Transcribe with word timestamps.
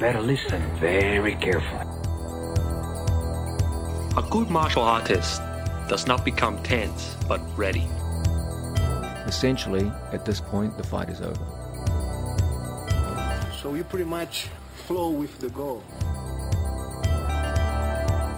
Better 0.00 0.20
listen 0.20 0.62
very 0.78 1.34
carefully. 1.36 1.86
A 4.16 4.22
good 4.30 4.50
martial 4.50 4.82
artist 4.82 5.40
does 5.88 6.06
not 6.06 6.24
become 6.24 6.62
tense, 6.62 7.16
but 7.28 7.40
ready. 7.56 7.88
Essentially, 9.26 9.90
at 10.12 10.24
this 10.24 10.40
point, 10.40 10.76
the 10.76 10.82
fight 10.82 11.08
is 11.08 11.20
over. 11.20 11.44
So 13.62 13.74
you 13.74 13.84
pretty 13.84 14.04
much 14.04 14.48
flow 14.86 15.10
with 15.10 15.38
the 15.38 15.48
goal. 15.50 15.82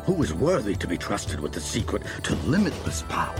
Who 0.05 0.23
is 0.23 0.35
worthy 0.35 0.77
to 0.77 0.87
be 0.87 0.99
trusted 0.99 1.41
with 1.41 1.53
the 1.53 1.61
secret 1.61 2.03
to 2.25 2.35
limitless 2.47 3.03
power? 3.09 3.35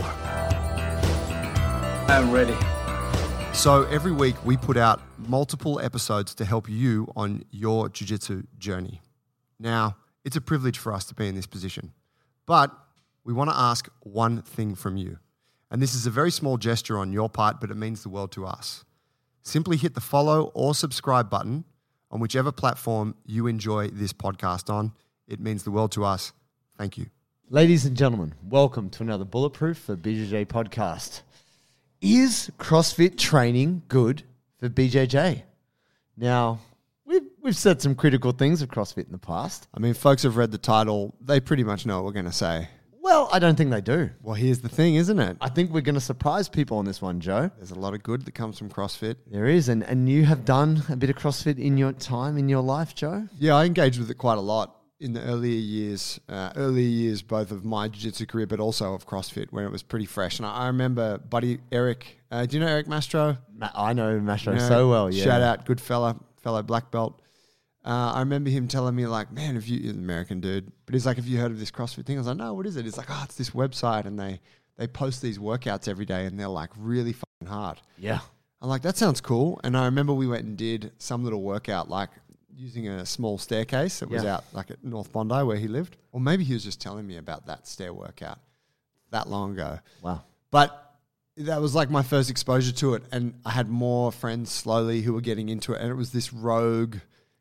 I'm 2.09 2.31
ready. 2.31 2.57
So 3.55 3.85
every 3.85 4.11
week 4.11 4.35
we 4.45 4.57
put 4.57 4.77
out 4.77 5.01
multiple 5.17 5.79
episodes 5.79 6.35
to 6.35 6.45
help 6.45 6.69
you 6.69 7.11
on 7.15 7.43
your 7.49 7.89
jiu-jitsu 7.89 8.43
journey. 8.59 9.01
Now, 9.59 9.95
it's 10.23 10.35
a 10.35 10.41
privilege 10.41 10.77
for 10.77 10.93
us 10.93 11.05
to 11.05 11.15
be 11.15 11.27
in 11.27 11.33
this 11.33 11.47
position. 11.47 11.91
But 12.45 12.71
we 13.23 13.33
want 13.33 13.49
to 13.49 13.57
ask 13.57 13.89
one 14.01 14.43
thing 14.43 14.75
from 14.75 14.97
you. 14.97 15.17
And 15.71 15.81
this 15.81 15.95
is 15.95 16.05
a 16.05 16.11
very 16.11 16.29
small 16.29 16.57
gesture 16.57 16.99
on 16.99 17.11
your 17.11 17.27
part, 17.27 17.59
but 17.59 17.71
it 17.71 17.75
means 17.75 18.03
the 18.03 18.09
world 18.09 18.31
to 18.33 18.45
us. 18.45 18.85
Simply 19.41 19.77
hit 19.77 19.95
the 19.95 20.01
follow 20.01 20.51
or 20.53 20.75
subscribe 20.75 21.31
button 21.31 21.63
on 22.11 22.19
whichever 22.19 22.51
platform 22.51 23.15
you 23.25 23.47
enjoy 23.47 23.87
this 23.87 24.13
podcast 24.13 24.69
on. 24.69 24.93
It 25.27 25.39
means 25.39 25.63
the 25.63 25.71
world 25.71 25.91
to 25.93 26.05
us. 26.05 26.33
Thank 26.77 26.99
you. 26.99 27.07
Ladies 27.49 27.83
and 27.83 27.97
gentlemen, 27.97 28.35
welcome 28.43 28.91
to 28.91 29.01
another 29.01 29.25
Bulletproof 29.25 29.79
for 29.79 29.95
BJJ 29.95 30.45
podcast. 30.45 31.21
Is 32.01 32.51
CrossFit 32.59 33.17
training 33.17 33.83
good 33.87 34.23
for 34.59 34.69
BJJ? 34.69 35.43
Now, 36.17 36.59
we've, 37.05 37.23
we've 37.41 37.55
said 37.55 37.81
some 37.81 37.95
critical 37.95 38.31
things 38.31 38.61
of 38.61 38.69
CrossFit 38.69 39.05
in 39.05 39.11
the 39.11 39.17
past. 39.17 39.67
I 39.73 39.79
mean, 39.79 39.93
folks 39.93 40.23
have 40.23 40.37
read 40.37 40.51
the 40.51 40.57
title. 40.57 41.15
They 41.21 41.39
pretty 41.39 41.63
much 41.63 41.85
know 41.85 41.95
what 41.97 42.05
we're 42.05 42.11
going 42.11 42.25
to 42.25 42.31
say. 42.31 42.67
Well, 43.01 43.29
I 43.31 43.39
don't 43.39 43.55
think 43.55 43.69
they 43.69 43.81
do. 43.81 44.09
Well, 44.21 44.35
here's 44.35 44.59
the 44.59 44.69
thing, 44.69 44.95
isn't 44.95 45.19
it? 45.19 45.37
I 45.39 45.47
think 45.49 45.71
we're 45.71 45.81
going 45.81 45.95
to 45.95 46.01
surprise 46.01 46.49
people 46.49 46.77
on 46.79 46.85
this 46.85 47.01
one, 47.01 47.19
Joe. 47.19 47.49
There's 47.55 47.71
a 47.71 47.79
lot 47.79 47.93
of 47.93 48.03
good 48.03 48.25
that 48.25 48.33
comes 48.33 48.57
from 48.57 48.69
CrossFit. 48.69 49.15
There 49.31 49.45
is, 49.45 49.69
and, 49.69 49.83
and 49.83 50.09
you 50.09 50.25
have 50.25 50.43
done 50.43 50.83
a 50.89 50.95
bit 50.95 51.09
of 51.09 51.15
CrossFit 51.15 51.59
in 51.59 51.77
your 51.77 51.93
time, 51.93 52.37
in 52.37 52.49
your 52.49 52.61
life, 52.61 52.95
Joe? 52.95 53.27
Yeah, 53.39 53.55
I 53.55 53.65
engaged 53.65 53.99
with 53.99 54.09
it 54.09 54.15
quite 54.15 54.37
a 54.37 54.41
lot 54.41 54.75
in 55.05 55.13
the 55.13 55.21
earlier 55.21 55.57
years, 55.57 56.19
uh, 56.27 56.51
earlier 56.55 56.87
years 56.87 57.21
both 57.21 57.51
of 57.51 57.63
my 57.63 57.87
jiu-jitsu 57.87 58.25
career, 58.25 58.47
but 58.47 58.59
also 58.59 58.93
of 58.93 59.07
CrossFit 59.07 59.51
when 59.51 59.63
it 59.63 59.71
was 59.71 59.83
pretty 59.83 60.05
fresh. 60.05 60.39
And 60.39 60.45
I, 60.45 60.63
I 60.63 60.67
remember 60.67 61.19
buddy 61.19 61.59
Eric. 61.71 62.19
Uh, 62.31 62.45
do 62.45 62.57
you 62.57 62.63
know 62.63 62.69
Eric 62.69 62.87
Mastro? 62.87 63.37
Ma- 63.55 63.69
I 63.73 63.93
know 63.93 64.19
Mastro 64.19 64.53
You 64.53 64.59
know, 64.59 64.67
so 64.67 64.89
well, 64.89 65.13
yeah. 65.13 65.23
Shout 65.23 65.41
out, 65.41 65.65
good 65.65 65.79
fella, 65.79 66.19
fellow 66.41 66.61
black 66.63 66.91
belt. 66.91 67.21
Uh, 67.85 68.13
I 68.15 68.19
remember 68.19 68.49
him 68.49 68.67
telling 68.67 68.95
me 68.95 69.05
like, 69.05 69.31
man, 69.31 69.55
if 69.55 69.69
you 69.69 69.79
he's 69.79 69.91
an 69.91 69.99
American 69.99 70.41
dude, 70.41 70.71
but 70.87 70.95
he's 70.95 71.05
like, 71.05 71.17
have 71.17 71.27
you 71.27 71.37
heard 71.37 71.51
of 71.51 71.59
this 71.59 71.69
CrossFit 71.69 72.05
thing? 72.05 72.17
I 72.17 72.19
was 72.19 72.27
like, 72.27 72.37
no, 72.37 72.53
what 72.55 72.65
is 72.65 72.75
it? 72.75 72.87
It's 72.87 72.97
like, 72.97 73.11
oh, 73.11 73.21
it's 73.23 73.35
this 73.35 73.51
website, 73.51 74.05
and 74.05 74.19
they 74.19 74.41
they 74.77 74.87
post 74.87 75.21
these 75.21 75.37
workouts 75.37 75.87
every 75.87 76.05
day, 76.05 76.25
and 76.25 76.39
they're 76.39 76.47
like 76.47 76.71
really 76.75 77.13
fucking 77.13 77.47
hard. 77.47 77.79
Yeah. 77.97 78.19
I'm 78.61 78.69
like, 78.69 78.81
that 78.81 78.97
sounds 78.97 79.21
cool. 79.21 79.61
And 79.63 79.77
I 79.77 79.85
remember 79.85 80.13
we 80.13 80.25
went 80.25 80.45
and 80.45 80.57
did 80.57 80.93
some 80.97 81.23
little 81.23 81.43
workout, 81.43 81.87
like 81.87 82.09
using 82.55 82.87
a 82.87 83.05
small 83.05 83.37
staircase 83.37 83.99
that 83.99 84.09
was 84.09 84.23
Yeah. 84.23 84.35
out 84.35 84.45
like 84.53 84.71
at 84.71 84.83
North 84.83 85.11
Bondi 85.11 85.43
where 85.43 85.57
he 85.57 85.67
lived. 85.67 85.97
Or 86.11 86.19
maybe 86.19 86.43
he 86.43 86.53
was 86.53 86.63
just 86.63 86.79
telling 86.81 87.05
me 87.05 87.17
about 87.17 87.45
that 87.47 87.67
stair 87.67 87.93
workout 87.93 88.39
that 89.11 89.29
long 89.29 89.53
ago. 89.53 89.79
Wow. 90.01 90.23
But 90.51 90.81
that 91.37 91.61
was 91.61 91.75
like 91.75 91.89
my 91.89 92.01
first 92.03 92.29
exposure 92.29 92.71
to 92.71 92.93
it. 92.95 93.03
And 93.11 93.33
I 93.45 93.51
had 93.51 93.69
more 93.69 94.11
friends 94.11 94.51
slowly 94.51 95.01
who 95.01 95.13
were 95.13 95.21
getting 95.21 95.49
into 95.49 95.73
it. 95.73 95.81
And 95.81 95.89
it 95.89 95.95
was 95.95 96.11
this 96.11 96.31
rogue 96.31 96.95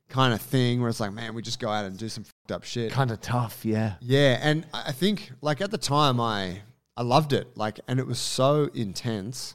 kind 0.09 0.35
of 0.35 0.41
thing 0.41 0.81
where 0.81 0.91
it's 0.91 1.01
like, 1.01 1.13
man, 1.13 1.35
we 1.35 1.43
just 1.43 1.61
go 1.61 1.69
out 1.69 1.85
and 1.85 1.97
do 1.97 2.09
some 2.09 2.25
fucked 2.25 2.53
up 2.53 2.65
shit. 2.65 2.91
Kind 2.93 3.11
of 3.11 3.21
tough, 3.21 3.65
yeah. 3.65 3.95
Yeah, 4.01 4.39
and 4.43 4.67
I 4.75 4.89
I 4.89 4.93
think 4.93 5.31
like 5.41 5.61
at 5.61 5.71
the 5.71 5.79
time 5.79 6.21
I 6.21 6.63
I 6.97 7.03
loved 7.03 7.33
it. 7.33 7.57
Like 7.57 7.81
and 7.89 7.99
it 8.01 8.07
was 8.07 8.19
so 8.19 8.69
intense 8.75 9.55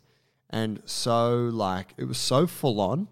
and 0.50 0.82
so 0.86 1.50
like 1.54 1.94
it 1.98 2.06
was 2.06 2.18
so 2.18 2.48
full 2.48 2.80
on. 2.82 3.08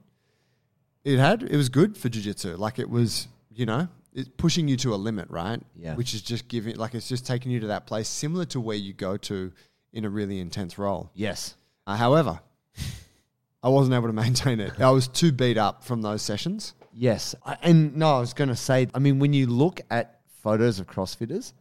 It 1.07 1.19
had 1.19 1.44
it 1.44 1.56
was 1.56 1.69
good 1.69 1.97
for 1.97 2.09
jiu-jitsu. 2.09 2.57
Like 2.57 2.79
it 2.79 2.90
was, 2.90 3.29
you 3.50 3.66
know, 3.66 3.88
it's 4.13 4.28
pushing 4.35 4.68
you 4.68 4.75
to 4.78 4.94
a 4.94 4.97
limit, 4.97 5.29
right? 5.29 5.62
Yeah. 5.78 5.95
Which 5.95 6.13
is 6.13 6.22
just 6.22 6.50
giving 6.50 6.75
like 6.75 6.95
it's 6.95 7.07
just 7.07 7.25
taking 7.25 7.50
you 7.50 7.62
to 7.62 7.68
that 7.68 7.88
place 7.88 8.09
similar 8.09 8.44
to 8.45 8.59
where 8.59 8.75
you 8.75 8.91
go 8.91 9.16
to 9.16 9.53
in 9.94 10.03
a 10.03 10.09
really 10.09 10.40
intense 10.40 10.78
role. 10.78 11.09
Yes. 11.13 11.56
Uh, 11.85 11.96
however, 11.96 12.41
I 13.63 13.69
wasn't 13.69 13.96
able 13.96 14.07
to 14.07 14.13
maintain 14.13 14.59
it. 14.59 14.81
I 14.81 14.90
was 14.90 15.07
too 15.07 15.31
beat 15.31 15.57
up 15.57 15.85
from 15.85 16.01
those 16.01 16.22
sessions. 16.22 16.73
Yes. 16.91 17.35
I, 17.46 17.56
and 17.62 17.96
no, 17.96 18.17
I 18.17 18.19
was 18.19 18.34
going 18.34 18.50
to 18.50 18.56
say, 18.57 18.88
I 18.94 19.00
mean, 19.00 19.19
when 19.19 19.31
you 19.31 19.47
look 19.47 19.79
at 19.90 20.19
photos 20.44 20.79
of 20.79 20.88
CrossFitters, 20.88 21.53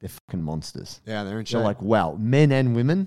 they're 0.00 0.08
fucking 0.08 0.42
monsters. 0.42 1.00
Yeah, 1.06 1.22
they're 1.22 1.38
in 1.38 1.44
shape. 1.44 1.54
You're 1.54 1.62
like, 1.62 1.80
wow, 1.80 2.16
men 2.18 2.50
and 2.50 2.74
women, 2.74 3.06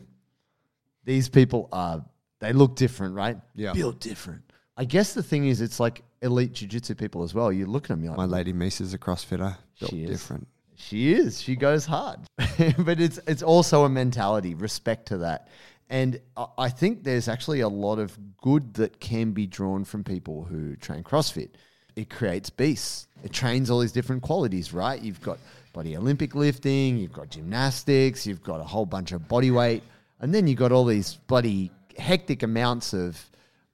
these 1.03 1.27
people 1.27 1.67
are, 1.73 2.05
they 2.39 2.53
look 2.53 2.77
different, 2.77 3.15
right? 3.15 3.37
Yeah. 3.55 3.73
Built 3.73 3.99
different. 3.99 4.43
I 4.77 4.85
guess 4.85 5.13
the 5.13 5.23
thing 5.23 5.47
is, 5.47 5.61
it's 5.61 5.79
like 5.79 6.03
elite 6.21 6.53
jiu-jitsu 6.53 6.95
people 6.95 7.23
as 7.23 7.33
well. 7.33 7.51
You 7.51 7.65
look 7.65 7.85
at 7.85 7.89
them, 7.89 8.03
you're 8.03 8.11
like, 8.11 8.17
my 8.17 8.25
lady 8.37 8.53
Misa's 8.53 8.93
a 8.93 8.97
CrossFitter. 8.97 9.57
Built 9.79 9.91
She 9.91 10.03
is. 10.03 10.09
different. 10.11 10.47
She 10.75 11.13
is. 11.13 11.41
She 11.41 11.55
goes 11.55 11.85
hard. 11.85 12.19
but 12.79 12.99
it's 12.99 13.19
it's 13.27 13.43
also 13.43 13.83
a 13.83 13.89
mentality, 13.89 14.55
respect 14.55 15.07
to 15.09 15.17
that. 15.19 15.47
And 15.89 16.19
I- 16.37 16.47
I 16.57 16.69
think 16.69 17.03
there's 17.03 17.27
actually 17.27 17.59
a 17.59 17.67
lot 17.69 17.99
of 17.99 18.17
good 18.41 18.73
that 18.75 18.99
can 18.99 19.31
be 19.31 19.45
drawn 19.45 19.83
from 19.83 20.03
people 20.03 20.45
who 20.45 20.75
train 20.77 21.03
CrossFit. 21.03 21.49
It 21.95 22.09
creates 22.09 22.49
beasts. 22.49 23.07
It 23.23 23.33
trains 23.33 23.69
all 23.69 23.79
these 23.79 23.91
different 23.91 24.21
qualities, 24.23 24.73
right? 24.73 24.99
You've 25.01 25.21
got 25.21 25.37
body 25.73 25.95
Olympic 25.97 26.33
lifting, 26.33 26.97
you've 26.97 27.13
got 27.13 27.29
gymnastics, 27.29 28.25
you've 28.25 28.41
got 28.43 28.61
a 28.61 28.63
whole 28.63 28.85
bunch 28.85 29.11
of 29.11 29.27
body 29.27 29.51
weight, 29.51 29.83
and 30.21 30.33
then 30.33 30.47
you've 30.47 30.57
got 30.59 30.71
all 30.71 30.85
these 30.85 31.15
bloody 31.27 31.69
hectic 31.97 32.41
amounts 32.43 32.93
of 32.93 33.23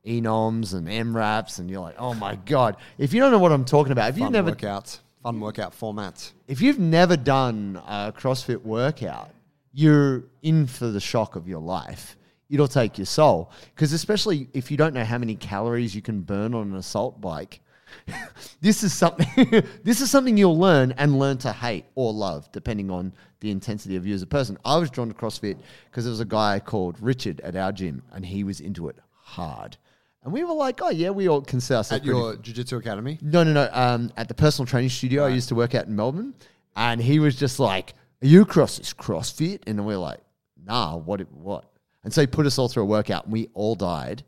EMOMs 0.07 0.73
and 0.73 0.88
AMRAPs, 0.88 1.59
and 1.59 1.69
you're 1.69 1.81
like, 1.81 1.95
oh 1.97 2.13
my 2.13 2.35
god! 2.35 2.78
If 2.97 3.13
you 3.13 3.19
don't 3.19 3.31
know 3.31 3.40
what 3.40 3.51
I'm 3.51 3.66
talking 3.66 3.91
about, 3.91 4.09
if 4.09 4.18
you've 4.18 4.25
fun 4.25 4.34
never 4.34 4.51
workouts, 4.53 5.00
fun 5.22 5.40
workout 5.40 5.78
formats. 5.78 6.31
if 6.47 6.62
you've 6.62 6.79
never 6.79 7.18
done 7.18 7.81
a 7.85 8.13
CrossFit 8.18 8.62
workout, 8.62 9.29
you're 9.73 10.23
in 10.41 10.66
for 10.66 10.88
the 10.88 11.00
shock 11.00 11.35
of 11.35 11.47
your 11.47 11.62
life. 11.62 12.16
It'll 12.50 12.68
take 12.68 12.97
your 12.97 13.06
soul. 13.06 13.51
Because 13.75 13.91
especially 13.91 14.47
if 14.53 14.72
you 14.72 14.78
don't 14.78 14.94
know 14.94 15.03
how 15.03 15.18
many 15.18 15.35
calories 15.35 15.94
you 15.94 16.01
can 16.01 16.22
burn 16.22 16.53
on 16.53 16.72
an 16.72 16.75
assault 16.78 17.19
bike, 17.19 17.59
this 18.62 18.84
is 18.84 18.94
something 18.94 19.28
this 19.84 20.01
is 20.01 20.09
something 20.09 20.38
you'll 20.38 20.57
learn 20.57 20.94
and 20.97 21.19
learn 21.19 21.38
to 21.39 21.51
hate 21.51 21.85
or 21.95 22.13
love, 22.13 22.51
depending 22.51 22.89
on 22.89 23.13
the 23.39 23.51
intensity 23.51 23.95
of 23.95 24.07
you 24.07 24.13
as 24.13 24.22
a 24.22 24.28
person. 24.28 24.57
I 24.66 24.78
was 24.78 24.89
drawn 24.89 25.09
to 25.09 25.13
CrossFit 25.13 25.57
because 25.85 26.06
there 26.06 26.12
was 26.12 26.19
a 26.19 26.25
guy 26.25 26.59
called 26.59 26.97
Richard 27.01 27.39
at 27.41 27.56
our 27.56 27.72
gym 27.72 28.01
and 28.13 28.25
he 28.25 28.44
was 28.44 28.62
into 28.62 28.88
it 28.88 28.97
hard. 29.12 29.78
And 30.23 30.33
we 30.33 30.44
were 30.44 30.53
like, 30.53 30.81
oh 30.81 30.89
yeah, 30.89 31.09
we 31.09 31.28
all 31.29 31.41
consider 31.41 31.78
ourselves 31.78 32.01
At 32.01 32.05
pretty 32.05 32.17
your 32.17 32.35
jiu-jitsu 32.35 32.78
academy? 32.78 33.17
no, 33.22 33.44
no, 33.44 33.53
no. 33.53 33.69
Um, 33.72 34.11
at 34.17 34.28
the 34.28 34.33
personal 34.33 34.66
training 34.67 34.89
studio 34.89 35.25
I 35.25 35.29
used 35.29 35.50
to 35.50 35.55
work 35.55 35.73
at 35.75 35.88
in 35.88 35.95
Melbourne, 35.95 36.33
and 36.75 37.01
he 37.01 37.19
was 37.19 37.35
just 37.35 37.59
like, 37.59 37.94
"Are 38.22 38.27
you 38.27 38.41
across 38.41 38.77
this 38.77 38.94
CrossFit?" 38.94 39.61
And 39.67 39.85
we're 39.85 39.97
like, 39.97 40.19
"Nah, 40.66 40.97
what? 40.97 41.22
What?" 41.31 41.66
And 42.03 42.13
so 42.13 42.22
he 42.22 42.27
put 42.27 42.45
us 42.45 42.57
all 42.57 42.67
through 42.67 42.83
a 42.83 42.88
workout, 42.88 43.23
and 43.25 43.33
we 43.33 43.47
all 43.53 43.75
died. 43.75 44.23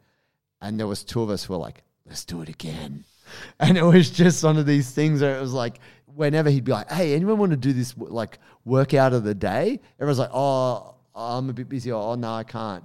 And 0.61 0.79
there 0.79 0.87
was 0.87 1.03
two 1.03 1.21
of 1.21 1.29
us 1.29 1.43
who 1.43 1.53
were 1.53 1.59
like, 1.59 1.83
"Let's 2.05 2.25
do 2.25 2.41
it 2.41 2.49
again." 2.49 3.03
And 3.59 3.77
it 3.77 3.83
was 3.83 4.09
just 4.09 4.43
one 4.43 4.57
of 4.57 4.65
these 4.65 4.89
things 4.89 5.21
where 5.21 5.37
it 5.37 5.39
was 5.41 5.53
like, 5.53 5.79
whenever 6.07 6.49
he'd 6.49 6.63
be 6.63 6.71
like, 6.71 6.89
"Hey, 6.89 7.13
anyone 7.13 7.37
want 7.37 7.51
to 7.51 7.57
do 7.57 7.73
this 7.73 7.93
like 7.97 8.39
workout 8.65 9.13
of 9.13 9.23
the 9.23 9.35
day?" 9.35 9.79
Everyone's 9.99 10.17
like, 10.17 10.31
"Oh, 10.33 10.95
I'm 11.13 11.47
a 11.49 11.53
bit 11.53 11.69
busy," 11.69 11.91
or 11.91 12.01
"Oh, 12.01 12.15
no, 12.15 12.33
I 12.33 12.43
can't." 12.43 12.83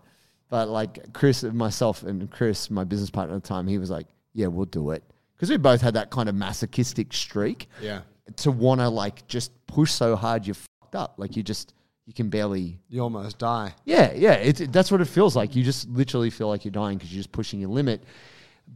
But 0.55 0.69
like 0.69 1.13
Chris, 1.13 1.43
myself, 1.43 2.05
and 2.05 2.31
Chris, 2.31 2.71
my 2.71 2.85
business 2.85 3.11
partner 3.11 3.35
at 3.35 3.43
the 3.43 3.49
time, 3.49 3.67
he 3.67 3.77
was 3.77 3.91
like, 3.91 4.07
"Yeah, 4.35 4.47
we'll 4.47 4.67
do 4.67 4.93
it," 4.93 5.03
because 5.35 5.51
we 5.51 5.57
both 5.57 5.81
had 5.81 5.95
that 5.95 6.11
kind 6.11 6.29
of 6.29 6.37
masochistic 6.37 7.13
streak 7.13 7.69
Yeah. 7.83 8.03
to 8.37 8.53
want 8.53 8.81
to 8.81 8.89
like 8.89 9.27
just 9.27 9.51
push 9.67 9.91
so 9.91 10.15
hard 10.15 10.47
you're 10.47 10.55
fucked 10.55 10.95
up, 10.95 11.15
like 11.17 11.35
you 11.37 11.43
just 11.43 11.75
you 12.07 12.13
can 12.15 12.29
barely. 12.29 12.79
You 12.89 13.01
almost 13.03 13.39
die. 13.39 13.75
Yeah, 13.85 14.13
yeah, 14.15 14.35
it's 14.35 14.61
it, 14.61 14.73
that's 14.73 14.93
what 14.93 15.01
it 15.01 15.07
feels 15.09 15.35
like. 15.35 15.57
You 15.57 15.65
just 15.65 15.89
literally 15.89 16.31
feel 16.31 16.47
like 16.47 16.65
you're 16.65 16.71
dying 16.85 16.99
because 16.99 17.13
you're 17.13 17.19
just 17.25 17.33
pushing 17.33 17.59
your 17.59 17.71
limit. 17.71 18.05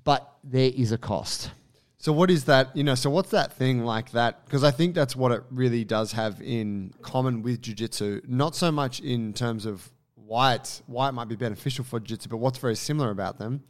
But 0.02 0.28
there 0.42 0.72
is 0.74 0.90
a 0.90 0.98
cost. 0.98 1.52
So 1.98 2.12
what 2.12 2.28
is 2.28 2.42
that? 2.46 2.74
You 2.76 2.82
know, 2.82 2.96
so 2.96 3.08
what's 3.08 3.30
that 3.30 3.52
thing 3.52 3.84
like 3.84 4.10
that? 4.12 4.44
Because 4.46 4.64
I 4.64 4.72
think 4.72 4.96
that's 4.96 5.14
what 5.14 5.30
it 5.30 5.44
really 5.52 5.84
does 5.84 6.10
have 6.10 6.42
in 6.42 6.92
common 7.02 7.42
with 7.42 7.62
jiu-jitsu. 7.62 8.22
Not 8.26 8.56
so 8.56 8.72
much 8.72 8.98
in 8.98 9.32
terms 9.32 9.64
of 9.64 9.92
why 10.28 10.54
it's 10.54 10.82
why 10.86 11.08
it 11.08 11.12
might 11.12 11.28
be 11.28 11.36
beneficial 11.36 11.84
for 11.84 11.98
jiu-jitsu, 11.98 12.28
but 12.28 12.36
what's 12.36 12.58
very 12.58 12.76
similar 12.76 13.10
about 13.10 13.38
them 13.38 13.64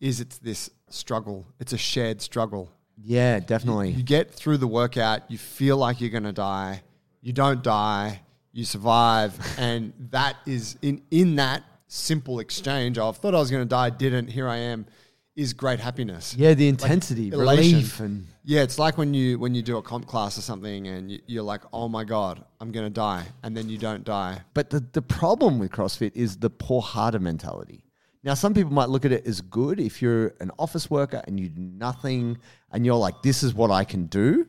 is 0.00 0.20
it's 0.20 0.36
this 0.38 0.68
struggle. 0.90 1.46
It's 1.58 1.72
a 1.72 1.78
shared 1.78 2.20
struggle. 2.20 2.70
Yeah, 3.02 3.40
definitely. 3.40 3.90
You 3.90 4.02
get 4.02 4.30
through 4.30 4.58
the 4.58 4.66
workout, 4.66 5.30
you 5.30 5.38
feel 5.38 5.78
like 5.78 6.00
you're 6.00 6.10
going 6.10 6.24
to 6.24 6.32
die, 6.32 6.82
you 7.22 7.32
don't 7.32 7.62
die, 7.62 8.20
you 8.52 8.64
survive, 8.64 9.34
and 9.58 9.94
that 10.10 10.36
is 10.46 10.76
in 10.82 11.02
in 11.10 11.36
that 11.36 11.62
simple 11.86 12.38
exchange 12.38 12.98
of 12.98 13.16
thought 13.16 13.34
I 13.34 13.38
was 13.38 13.50
going 13.50 13.62
to 13.62 13.68
die, 13.68 13.88
didn't, 13.88 14.28
here 14.28 14.48
I 14.48 14.56
am, 14.56 14.86
is 15.36 15.52
great 15.52 15.80
happiness. 15.80 16.34
Yeah, 16.36 16.54
the 16.54 16.68
intensity, 16.68 17.28
elation. 17.28 17.72
relief, 17.72 18.00
and 18.00 18.26
Yeah, 18.44 18.62
it's 18.62 18.78
like 18.78 18.96
when 18.96 19.14
you 19.14 19.38
when 19.38 19.54
you 19.54 19.62
do 19.62 19.76
a 19.76 19.82
comp 19.82 20.06
class 20.06 20.38
or 20.38 20.42
something 20.42 20.86
and 20.86 21.10
you, 21.10 21.20
you're 21.26 21.42
like, 21.42 21.62
oh 21.72 21.88
my 21.88 22.04
god, 22.04 22.44
I'm 22.60 22.70
gonna 22.70 22.90
die, 22.90 23.24
and 23.42 23.56
then 23.56 23.68
you 23.68 23.78
don't 23.78 24.04
die. 24.04 24.40
But 24.54 24.70
the, 24.70 24.80
the 24.92 25.02
problem 25.02 25.58
with 25.58 25.72
CrossFit 25.72 26.12
is 26.14 26.36
the 26.36 26.50
poor 26.50 26.82
harder 26.82 27.18
mentality. 27.18 27.84
Now, 28.22 28.32
some 28.32 28.54
people 28.54 28.72
might 28.72 28.88
look 28.88 29.04
at 29.04 29.12
it 29.12 29.26
as 29.26 29.42
good 29.42 29.78
if 29.78 30.00
you're 30.00 30.34
an 30.40 30.50
office 30.58 30.90
worker 30.90 31.22
and 31.26 31.38
you 31.38 31.50
do 31.50 31.60
nothing 31.60 32.38
and 32.72 32.86
you're 32.86 32.96
like, 32.96 33.22
this 33.22 33.42
is 33.42 33.52
what 33.52 33.70
I 33.70 33.84
can 33.84 34.06
do 34.06 34.46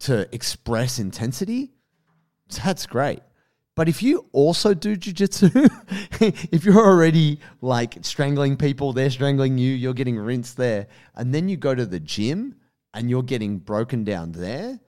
to 0.00 0.26
express 0.34 0.98
intensity. 0.98 1.74
That's 2.64 2.86
great. 2.86 3.20
But 3.76 3.88
if 3.88 4.02
you 4.02 4.26
also 4.32 4.72
do 4.72 4.96
jujitsu, 4.96 5.68
if 6.52 6.64
you're 6.64 6.76
already 6.76 7.40
like 7.60 7.98
strangling 8.02 8.56
people, 8.56 8.92
they're 8.92 9.10
strangling 9.10 9.58
you, 9.58 9.72
you're 9.72 9.94
getting 9.94 10.16
rinsed 10.16 10.56
there, 10.56 10.86
and 11.16 11.34
then 11.34 11.48
you 11.48 11.56
go 11.56 11.74
to 11.74 11.84
the 11.84 12.00
gym 12.00 12.56
and 12.92 13.10
you're 13.10 13.24
getting 13.24 13.58
broken 13.58 14.04
down 14.04 14.32
there, 14.32 14.78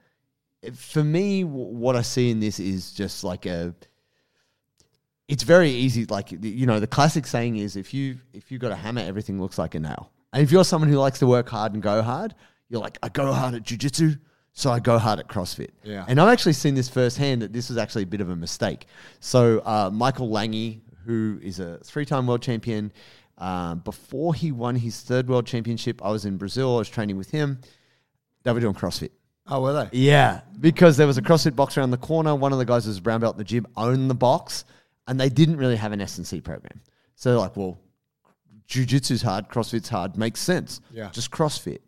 for 0.73 1.03
me, 1.03 1.43
what 1.43 1.95
I 1.95 2.01
see 2.01 2.31
in 2.31 2.39
this 2.39 2.59
is 2.59 2.91
just 2.91 3.23
like 3.23 3.45
a. 3.45 3.75
It's 5.27 5.43
very 5.43 5.69
easy. 5.69 6.05
Like 6.05 6.31
you 6.31 6.65
know, 6.65 6.79
the 6.79 6.87
classic 6.87 7.27
saying 7.27 7.57
is, 7.57 7.75
if 7.75 7.93
you 7.93 8.17
if 8.33 8.51
you've 8.51 8.61
got 8.61 8.71
a 8.71 8.75
hammer, 8.75 9.01
everything 9.01 9.41
looks 9.41 9.57
like 9.57 9.75
a 9.75 9.79
nail. 9.79 10.11
And 10.33 10.43
if 10.43 10.51
you're 10.51 10.65
someone 10.65 10.89
who 10.89 10.97
likes 10.97 11.19
to 11.19 11.27
work 11.27 11.49
hard 11.49 11.73
and 11.73 11.81
go 11.81 12.01
hard, 12.01 12.33
you're 12.69 12.81
like, 12.81 12.97
I 13.03 13.09
go 13.09 13.31
hard 13.31 13.55
at 13.55 13.63
jujitsu, 13.63 14.19
so 14.57 14.71
I 14.71 14.79
go 14.79 14.97
hard 14.97 15.19
at 15.19 15.27
CrossFit. 15.27 15.69
Yeah. 15.83 16.03
And 16.07 16.19
I've 16.19 16.29
actually 16.33 16.53
seen 16.53 16.73
this 16.73 16.89
firsthand 16.89 17.43
that 17.43 17.53
this 17.53 17.69
was 17.69 17.77
actually 17.77 18.01
a 18.01 18.07
bit 18.07 18.21
of 18.21 18.31
a 18.31 18.35
mistake. 18.35 18.87
So 19.19 19.59
uh, 19.59 19.91
Michael 19.93 20.29
Langhi, 20.29 20.79
who 21.05 21.39
is 21.43 21.59
a 21.59 21.77
three-time 21.83 22.25
world 22.25 22.41
champion, 22.41 22.91
um, 23.37 23.79
before 23.79 24.33
he 24.33 24.51
won 24.51 24.75
his 24.75 24.99
third 25.01 25.29
world 25.29 25.45
championship, 25.45 26.03
I 26.03 26.09
was 26.09 26.25
in 26.25 26.37
Brazil. 26.37 26.73
I 26.73 26.79
was 26.79 26.89
training 26.89 27.17
with 27.17 27.29
him. 27.29 27.59
They 28.41 28.51
were 28.51 28.59
doing 28.59 28.73
CrossFit. 28.73 29.11
Oh, 29.45 29.61
were 29.61 29.73
they? 29.73 29.95
Yeah, 29.95 30.41
because 30.59 30.97
there 30.97 31.05
was 31.05 31.19
a 31.19 31.21
CrossFit 31.21 31.55
box 31.55 31.77
around 31.77 31.91
the 31.91 31.97
corner. 31.97 32.33
One 32.33 32.51
of 32.51 32.57
the 32.57 32.65
guys 32.65 32.87
was 32.87 32.97
a 32.97 33.01
brown 33.01 33.21
belt 33.21 33.35
in 33.35 33.37
the 33.37 33.43
gym, 33.43 33.67
owned 33.77 34.09
the 34.09 34.15
box, 34.15 34.65
and 35.07 35.19
they 35.19 35.29
didn't 35.29 35.57
really 35.57 35.75
have 35.75 35.91
an 35.91 36.01
S 36.01 36.17
and 36.17 36.25
C 36.25 36.41
program. 36.41 36.81
So 37.13 37.29
they're 37.29 37.39
like, 37.39 37.55
well, 37.55 37.77
jujitsu's 38.67 39.21
hard, 39.21 39.49
CrossFit's 39.49 39.89
hard, 39.89 40.17
makes 40.17 40.39
sense. 40.39 40.81
Yeah. 40.91 41.11
just 41.11 41.29
CrossFit. 41.29 41.81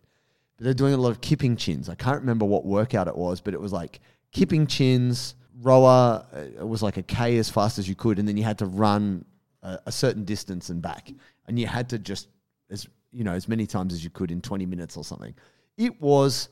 But 0.60 0.66
they're 0.66 0.74
doing 0.74 0.94
a 0.94 0.98
lot 0.98 1.12
of 1.12 1.22
kipping 1.22 1.56
chins. 1.56 1.88
I 1.88 1.96
can't 1.96 2.20
remember 2.20 2.44
what 2.44 2.66
workout 2.66 3.08
it 3.08 3.16
was, 3.16 3.40
but 3.40 3.54
it 3.54 3.62
was 3.62 3.72
like 3.72 4.02
kipping 4.34 4.68
chins, 4.68 5.36
rower. 5.62 6.26
uh, 6.34 6.40
It 6.60 6.68
was 6.68 6.84
like 6.84 6.98
a 6.98 7.02
K 7.02 7.38
as 7.38 7.50
fast 7.50 7.80
as 7.80 7.88
you 7.88 7.96
could, 7.96 8.20
and 8.20 8.28
then 8.28 8.36
you 8.36 8.44
had 8.44 8.58
to 8.58 8.66
run 8.66 9.24
a, 9.64 9.80
a 9.86 9.92
certain 9.92 10.26
distance 10.26 10.70
and 10.70 10.82
back, 10.82 11.14
and 11.48 11.58
you 11.58 11.66
had 11.66 11.88
to 11.92 11.98
just 11.98 12.28
as 12.70 12.86
you 13.14 13.24
know 13.24 13.32
as 13.32 13.48
many 13.48 13.66
times 13.66 13.94
as 13.94 14.04
you 14.04 14.10
could 14.10 14.32
in 14.32 14.42
twenty 14.42 14.66
minutes 14.66 14.98
or 14.98 15.06
something. 15.06 15.34
It 15.78 16.02
was 16.02 16.50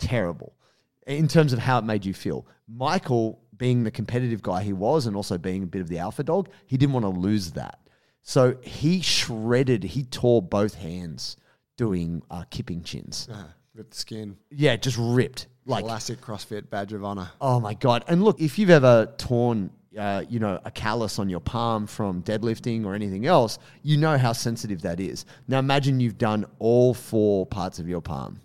terrible 0.00 0.52
in 1.06 1.28
terms 1.28 1.52
of 1.52 1.60
how 1.60 1.78
it 1.78 1.84
made 1.84 2.04
you 2.04 2.14
feel. 2.14 2.48
Michael, 2.66 3.38
being 3.56 3.84
the 3.84 3.92
competitive 3.92 4.42
guy 4.42 4.64
he 4.64 4.72
was, 4.72 5.06
and 5.06 5.14
also 5.14 5.38
being 5.38 5.62
a 5.62 5.66
bit 5.66 5.80
of 5.80 5.88
the 5.88 6.00
alpha 6.00 6.24
dog, 6.24 6.48
he 6.66 6.76
didn't 6.76 6.94
want 6.94 7.04
to 7.04 7.10
lose 7.10 7.52
that. 7.52 7.78
So 8.22 8.56
he 8.60 9.02
shredded, 9.02 9.84
he 9.84 10.02
tore 10.02 10.42
both 10.42 10.74
hands 10.74 11.36
doing 11.76 12.22
uh, 12.30 12.44
kipping 12.50 12.82
chins. 12.82 13.28
Uh, 13.32 13.44
ripped 13.74 13.94
skin. 13.94 14.36
Yeah, 14.50 14.76
just 14.76 14.96
ripped. 14.98 15.46
Like, 15.68 15.84
Classic 15.84 16.20
CrossFit 16.20 16.70
badge 16.70 16.92
of 16.92 17.02
honor. 17.04 17.28
oh 17.40 17.58
my 17.60 17.74
God. 17.74 18.04
And 18.06 18.22
look, 18.22 18.40
if 18.40 18.56
you've 18.58 18.70
ever 18.70 19.12
torn, 19.18 19.70
uh, 19.98 20.22
you 20.28 20.38
know, 20.38 20.60
a 20.64 20.70
callus 20.70 21.18
on 21.18 21.28
your 21.28 21.40
palm 21.40 21.86
from 21.88 22.22
deadlifting 22.22 22.84
or 22.86 22.94
anything 22.94 23.26
else, 23.26 23.58
you 23.82 23.96
know 23.96 24.16
how 24.16 24.32
sensitive 24.32 24.82
that 24.82 25.00
is. 25.00 25.24
Now 25.48 25.58
imagine 25.58 25.98
you've 25.98 26.18
done 26.18 26.46
all 26.60 26.94
four 26.94 27.46
parts 27.46 27.80
of 27.80 27.88
your 27.88 28.00
palm, 28.00 28.40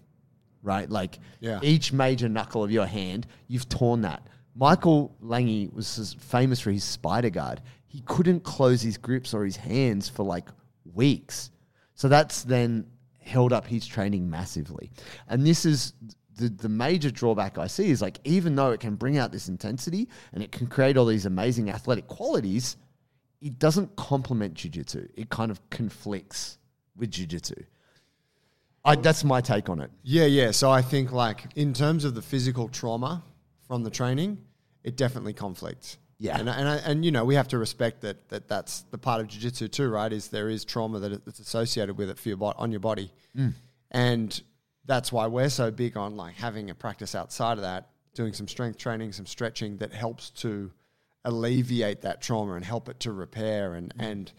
right? 0.63 0.89
Like 0.89 1.19
Yeah. 1.41 1.59
each 1.61 1.93
major 1.93 2.27
knuckle 2.27 2.63
of 2.63 2.71
your 2.71 2.87
hand, 2.87 3.27
you've 3.47 3.69
torn 3.69 4.01
that. 4.01 4.25
Michael 4.55 5.15
Langhi 5.23 5.71
was 5.71 6.15
famous 6.19 6.59
for 6.59 6.71
his 6.71 6.83
spider 6.83 7.29
guard. 7.29 7.61
He 7.87 8.01
couldn't 8.01 8.41
close 8.43 8.81
his 8.81 8.97
grips 8.97 9.33
or 9.33 9.45
his 9.45 9.57
hands 9.57 10.09
for 10.09 10.23
like 10.23 10.49
weeks. 10.95 11.51
So 11.93 12.07
that's 12.09 12.43
then 12.43 12.87
held 13.31 13.53
up 13.53 13.65
his 13.65 13.87
training 13.87 14.29
massively. 14.29 14.91
And 15.27 15.45
this 15.45 15.65
is 15.65 15.93
the, 16.37 16.49
the 16.49 16.69
major 16.69 17.11
drawback 17.11 17.57
I 17.57 17.67
see 17.67 17.89
is 17.89 18.01
like, 18.01 18.19
even 18.23 18.55
though 18.55 18.71
it 18.71 18.79
can 18.79 18.95
bring 18.95 19.17
out 19.17 19.31
this 19.31 19.47
intensity 19.47 20.09
and 20.33 20.43
it 20.43 20.51
can 20.51 20.67
create 20.67 20.97
all 20.97 21.05
these 21.05 21.25
amazing 21.25 21.69
athletic 21.69 22.07
qualities, 22.07 22.77
it 23.41 23.57
doesn't 23.57 23.95
complement 23.95 24.53
jujitsu. 24.55 25.09
It 25.15 25.29
kind 25.29 25.51
of 25.51 25.57
conflicts 25.69 26.57
with 26.95 27.11
jujitsu. 27.11 27.63
I, 28.83 28.95
that's 28.95 29.23
my 29.23 29.41
take 29.41 29.69
on 29.69 29.79
it. 29.79 29.91
Yeah, 30.03 30.25
yeah. 30.25 30.51
So 30.51 30.69
I 30.71 30.81
think 30.81 31.11
like 31.11 31.45
in 31.55 31.73
terms 31.73 32.03
of 32.03 32.15
the 32.15 32.21
physical 32.21 32.67
trauma 32.67 33.23
from 33.67 33.83
the 33.83 33.91
training, 33.91 34.39
it 34.83 34.97
definitely 34.97 35.33
conflicts. 35.33 35.97
Yeah. 36.21 36.37
and 36.37 36.47
and, 36.47 36.69
I, 36.69 36.75
and 36.77 37.03
you 37.03 37.11
know 37.11 37.25
we 37.25 37.33
have 37.33 37.47
to 37.47 37.57
respect 37.57 38.01
that 38.01 38.29
that 38.29 38.47
that's 38.47 38.81
the 38.91 38.99
part 38.99 39.21
of 39.21 39.27
jiu-jitsu 39.27 39.69
too, 39.69 39.89
right? 39.89 40.13
Is 40.13 40.27
there 40.27 40.49
is 40.49 40.63
trauma 40.63 40.99
that 40.99 41.25
that's 41.25 41.39
associated 41.39 41.97
with 41.97 42.11
it 42.11 42.19
for 42.19 42.29
your 42.29 42.37
bo- 42.37 42.53
on 42.57 42.69
your 42.71 42.79
body, 42.79 43.11
mm. 43.35 43.53
and 43.89 44.41
that's 44.85 45.11
why 45.11 45.25
we're 45.25 45.49
so 45.49 45.71
big 45.71 45.97
on 45.97 46.15
like 46.15 46.35
having 46.35 46.69
a 46.69 46.75
practice 46.75 47.15
outside 47.15 47.53
of 47.53 47.63
that, 47.63 47.89
doing 48.13 48.33
some 48.33 48.47
strength 48.47 48.77
training, 48.77 49.11
some 49.13 49.25
stretching 49.25 49.77
that 49.77 49.91
helps 49.93 50.29
to 50.29 50.71
alleviate 51.25 52.01
that 52.01 52.21
trauma 52.21 52.53
and 52.53 52.65
help 52.65 52.87
it 52.87 52.99
to 52.99 53.11
repair 53.11 53.73
and 53.73 53.91
mm. 53.95 54.05
and 54.05 54.31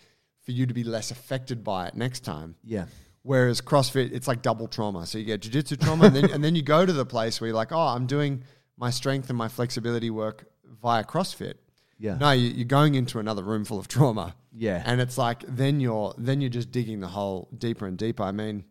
for 0.44 0.52
you 0.52 0.66
to 0.66 0.74
be 0.74 0.84
less 0.84 1.10
affected 1.10 1.64
by 1.64 1.88
it 1.88 1.96
next 1.96 2.20
time. 2.20 2.54
Yeah. 2.62 2.86
Whereas 3.22 3.60
CrossFit, 3.60 4.12
it's 4.12 4.26
like 4.26 4.42
double 4.42 4.66
trauma. 4.66 5.06
So 5.06 5.18
you 5.18 5.24
get 5.24 5.42
jiu-jitsu 5.42 5.76
trauma, 5.76 6.06
and 6.06 6.16
then, 6.16 6.30
and 6.30 6.42
then 6.42 6.56
you 6.56 6.62
go 6.62 6.84
to 6.84 6.92
the 6.92 7.06
place 7.06 7.40
where 7.40 7.48
you're 7.48 7.56
like, 7.56 7.70
oh, 7.70 7.78
I'm 7.78 8.06
doing 8.06 8.42
my 8.76 8.90
strength 8.90 9.28
and 9.28 9.38
my 9.38 9.48
flexibility 9.48 10.10
work 10.10 10.46
via 10.82 11.04
CrossFit. 11.04 11.54
Yeah. 11.98 12.16
No, 12.16 12.32
you, 12.32 12.48
you're 12.48 12.64
going 12.64 12.94
into 12.94 13.18
another 13.18 13.42
room 13.42 13.64
full 13.64 13.78
of 13.78 13.88
trauma. 13.88 14.34
Yeah. 14.52 14.82
And 14.84 15.00
it's 15.00 15.16
like 15.16 15.44
then 15.46 15.80
you're 15.80 16.14
then 16.18 16.40
you're 16.40 16.50
just 16.50 16.70
digging 16.70 17.00
the 17.00 17.08
hole 17.08 17.48
deeper 17.56 17.86
and 17.86 17.96
deeper. 17.96 18.22
I 18.22 18.32
mean, 18.32 18.64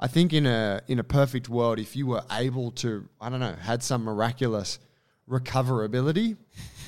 I 0.00 0.06
think 0.06 0.32
in 0.32 0.46
a 0.46 0.80
in 0.86 0.98
a 0.98 1.04
perfect 1.04 1.48
world, 1.48 1.78
if 1.78 1.96
you 1.96 2.06
were 2.06 2.22
able 2.30 2.70
to, 2.72 3.08
I 3.20 3.28
don't 3.28 3.40
know, 3.40 3.54
had 3.60 3.82
some 3.82 4.04
miraculous 4.04 4.78
recoverability, 5.28 6.36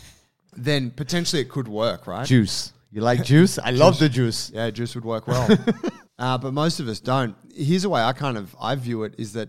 then 0.56 0.90
potentially 0.90 1.42
it 1.42 1.48
could 1.48 1.68
work, 1.68 2.06
right? 2.06 2.26
Juice. 2.26 2.72
You 2.92 3.02
like 3.02 3.22
juice? 3.24 3.58
I 3.58 3.70
love 3.70 3.98
the 3.98 4.08
juice. 4.08 4.50
Yeah, 4.52 4.70
juice 4.70 4.96
would 4.96 5.04
work 5.04 5.28
well. 5.28 5.48
uh, 6.18 6.38
but 6.38 6.52
most 6.52 6.80
of 6.80 6.88
us 6.88 6.98
don't. 6.98 7.36
Here's 7.54 7.82
the 7.82 7.88
way 7.88 8.02
I 8.02 8.12
kind 8.12 8.36
of 8.36 8.54
I 8.60 8.74
view 8.74 9.04
it 9.04 9.14
is 9.16 9.34
that 9.34 9.48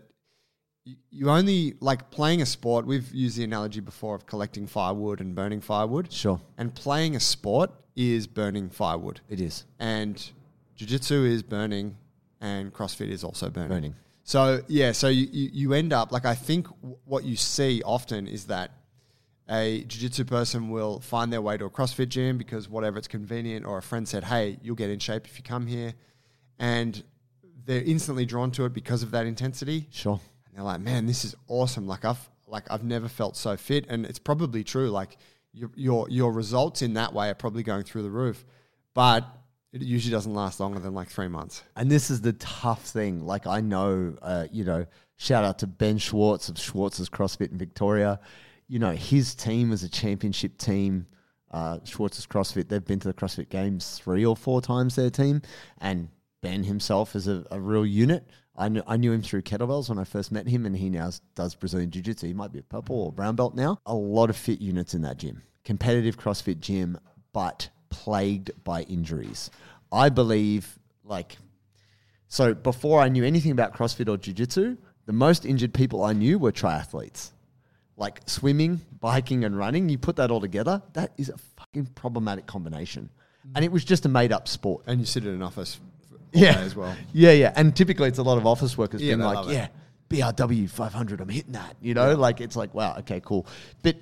you 0.83 1.29
only 1.29 1.75
like 1.79 2.09
playing 2.11 2.41
a 2.41 2.45
sport. 2.45 2.85
We've 2.85 3.13
used 3.13 3.37
the 3.37 3.43
analogy 3.43 3.79
before 3.79 4.15
of 4.15 4.25
collecting 4.25 4.67
firewood 4.67 5.21
and 5.21 5.35
burning 5.35 5.61
firewood. 5.61 6.11
Sure. 6.11 6.39
And 6.57 6.73
playing 6.73 7.15
a 7.15 7.19
sport 7.19 7.71
is 7.95 8.27
burning 8.27 8.69
firewood. 8.69 9.21
It 9.29 9.39
is. 9.39 9.65
And 9.79 10.17
jiu-jitsu 10.75 11.25
is 11.25 11.43
burning 11.43 11.97
and 12.39 12.73
CrossFit 12.73 13.09
is 13.09 13.23
also 13.23 13.49
burning. 13.49 13.69
Burning. 13.69 13.95
So, 14.23 14.61
yeah, 14.67 14.91
so 14.91 15.07
you, 15.07 15.27
you, 15.31 15.49
you 15.53 15.73
end 15.73 15.93
up 15.93 16.11
like 16.11 16.25
I 16.25 16.35
think 16.35 16.67
w- 16.81 16.97
what 17.05 17.23
you 17.23 17.35
see 17.35 17.81
often 17.83 18.27
is 18.27 18.45
that 18.45 18.71
a 19.49 19.83
jiu-jitsu 19.83 20.25
person 20.25 20.69
will 20.69 20.99
find 20.99 21.31
their 21.31 21.41
way 21.41 21.57
to 21.57 21.65
a 21.65 21.69
CrossFit 21.69 22.09
gym 22.09 22.37
because 22.37 22.69
whatever 22.69 22.97
it's 22.97 23.07
convenient 23.07 23.65
or 23.65 23.77
a 23.77 23.81
friend 23.81 24.07
said, 24.07 24.23
"Hey, 24.23 24.57
you'll 24.61 24.75
get 24.75 24.89
in 24.89 24.99
shape 24.99 25.27
if 25.27 25.37
you 25.37 25.43
come 25.43 25.67
here." 25.67 25.93
And 26.57 27.03
they're 27.65 27.83
instantly 27.83 28.25
drawn 28.25 28.51
to 28.51 28.65
it 28.65 28.73
because 28.73 29.03
of 29.03 29.11
that 29.11 29.25
intensity. 29.25 29.87
Sure. 29.91 30.19
And 30.51 30.57
they're 30.57 30.65
like, 30.65 30.81
"Man, 30.81 31.05
this 31.05 31.23
is 31.23 31.35
awesome. 31.47 31.87
Like 31.87 32.03
I've 32.05 32.29
like 32.45 32.69
I've 32.69 32.83
never 32.83 33.07
felt 33.07 33.37
so 33.37 33.55
fit." 33.55 33.85
And 33.87 34.05
it's 34.05 34.19
probably 34.19 34.63
true. 34.63 34.89
Like 34.89 35.17
your 35.53 35.71
your 35.75 36.09
your 36.09 36.31
results 36.33 36.81
in 36.81 36.93
that 36.95 37.13
way 37.13 37.29
are 37.29 37.35
probably 37.35 37.63
going 37.63 37.83
through 37.83 38.03
the 38.03 38.11
roof. 38.11 38.45
But 38.93 39.25
it 39.71 39.81
usually 39.81 40.11
doesn't 40.11 40.33
last 40.33 40.59
longer 40.59 40.79
than 40.79 40.93
like 40.93 41.07
3 41.07 41.29
months. 41.29 41.63
And 41.77 41.89
this 41.89 42.11
is 42.11 42.19
the 42.19 42.33
tough 42.33 42.83
thing. 42.83 43.25
Like 43.25 43.47
I 43.47 43.61
know, 43.61 44.17
uh, 44.21 44.47
you 44.51 44.65
know, 44.65 44.85
shout 45.15 45.45
out 45.45 45.59
to 45.59 45.67
Ben 45.67 45.97
Schwartz 45.97 46.49
of 46.49 46.59
Schwartz's 46.59 47.09
CrossFit 47.09 47.51
in 47.51 47.57
Victoria. 47.57 48.19
You 48.67 48.79
know, 48.79 48.91
his 48.91 49.33
team 49.33 49.71
is 49.71 49.83
a 49.83 49.89
championship 49.89 50.57
team. 50.57 51.07
Uh, 51.51 51.79
Schwartz's 51.85 52.25
CrossFit, 52.25 52.67
they've 52.67 52.83
been 52.83 52.99
to 52.99 53.07
the 53.07 53.13
CrossFit 53.13 53.49
Games 53.49 53.99
three 54.01 54.25
or 54.25 54.35
four 54.35 54.61
times. 54.61 54.95
Their 54.95 55.09
team, 55.09 55.41
and 55.79 56.09
Ben 56.41 56.63
himself 56.63 57.15
is 57.15 57.27
a, 57.27 57.45
a 57.51 57.59
real 57.59 57.85
unit. 57.85 58.27
I 58.57 58.69
knew, 58.69 58.83
I 58.85 58.97
knew 58.97 59.11
him 59.11 59.21
through 59.21 59.43
kettlebells 59.43 59.89
when 59.89 59.97
I 59.97 60.03
first 60.03 60.31
met 60.31 60.47
him, 60.47 60.65
and 60.65 60.75
he 60.75 60.89
now 60.89 61.11
does 61.35 61.55
Brazilian 61.55 61.89
Jiu 61.91 62.01
Jitsu. 62.01 62.27
He 62.27 62.33
might 62.33 62.51
be 62.51 62.59
a 62.59 62.63
purple 62.63 63.03
or 63.03 63.11
brown 63.11 63.35
belt 63.35 63.55
now. 63.55 63.79
A 63.85 63.95
lot 63.95 64.29
of 64.29 64.35
fit 64.35 64.59
units 64.59 64.93
in 64.93 65.03
that 65.03 65.17
gym, 65.17 65.41
competitive 65.63 66.17
CrossFit 66.17 66.59
gym, 66.59 66.99
but 67.31 67.69
plagued 67.89 68.51
by 68.63 68.81
injuries. 68.83 69.49
I 69.91 70.09
believe, 70.09 70.79
like, 71.03 71.37
so 72.27 72.53
before 72.53 73.01
I 73.01 73.09
knew 73.09 73.23
anything 73.23 73.51
about 73.51 73.73
CrossFit 73.73 74.09
or 74.09 74.17
Jiu 74.17 74.33
Jitsu, 74.33 74.77
the 75.05 75.13
most 75.13 75.45
injured 75.45 75.73
people 75.73 76.03
I 76.03 76.13
knew 76.13 76.39
were 76.39 76.51
triathletes. 76.51 77.31
Like 77.97 78.21
swimming, 78.25 78.81
biking, 78.99 79.43
and 79.43 79.57
running, 79.57 79.89
you 79.89 79.97
put 79.97 80.15
that 80.15 80.31
all 80.31 80.41
together, 80.41 80.81
that 80.93 81.11
is 81.17 81.29
a 81.29 81.37
fucking 81.57 81.87
problematic 81.87 82.47
combination. 82.47 83.09
And 83.55 83.65
it 83.65 83.71
was 83.71 83.83
just 83.83 84.05
a 84.05 84.09
made 84.09 84.31
up 84.31 84.47
sport. 84.47 84.83
And 84.87 84.99
you 84.99 85.05
sit 85.05 85.25
in 85.25 85.33
an 85.33 85.43
office 85.43 85.79
yeah, 86.33 86.57
as 86.59 86.75
well. 86.75 86.95
Yeah, 87.13 87.31
yeah. 87.31 87.53
And 87.55 87.75
typically 87.75 88.07
it's 88.07 88.19
a 88.19 88.23
lot 88.23 88.37
of 88.37 88.45
office 88.45 88.77
workers 88.77 89.01
Yeah, 89.01 89.09
being 89.11 89.19
they 89.19 89.25
like, 89.25 89.35
love 89.35 89.49
it. 89.51 89.53
yeah, 89.53 89.67
BRW 90.09 90.69
500, 90.69 91.21
I'm 91.21 91.29
hitting 91.29 91.53
that. 91.53 91.75
You 91.81 91.93
know, 91.93 92.15
like 92.15 92.41
it's 92.41 92.55
like, 92.55 92.73
wow, 92.73 92.95
okay, 92.99 93.21
cool. 93.23 93.47
But 93.83 93.97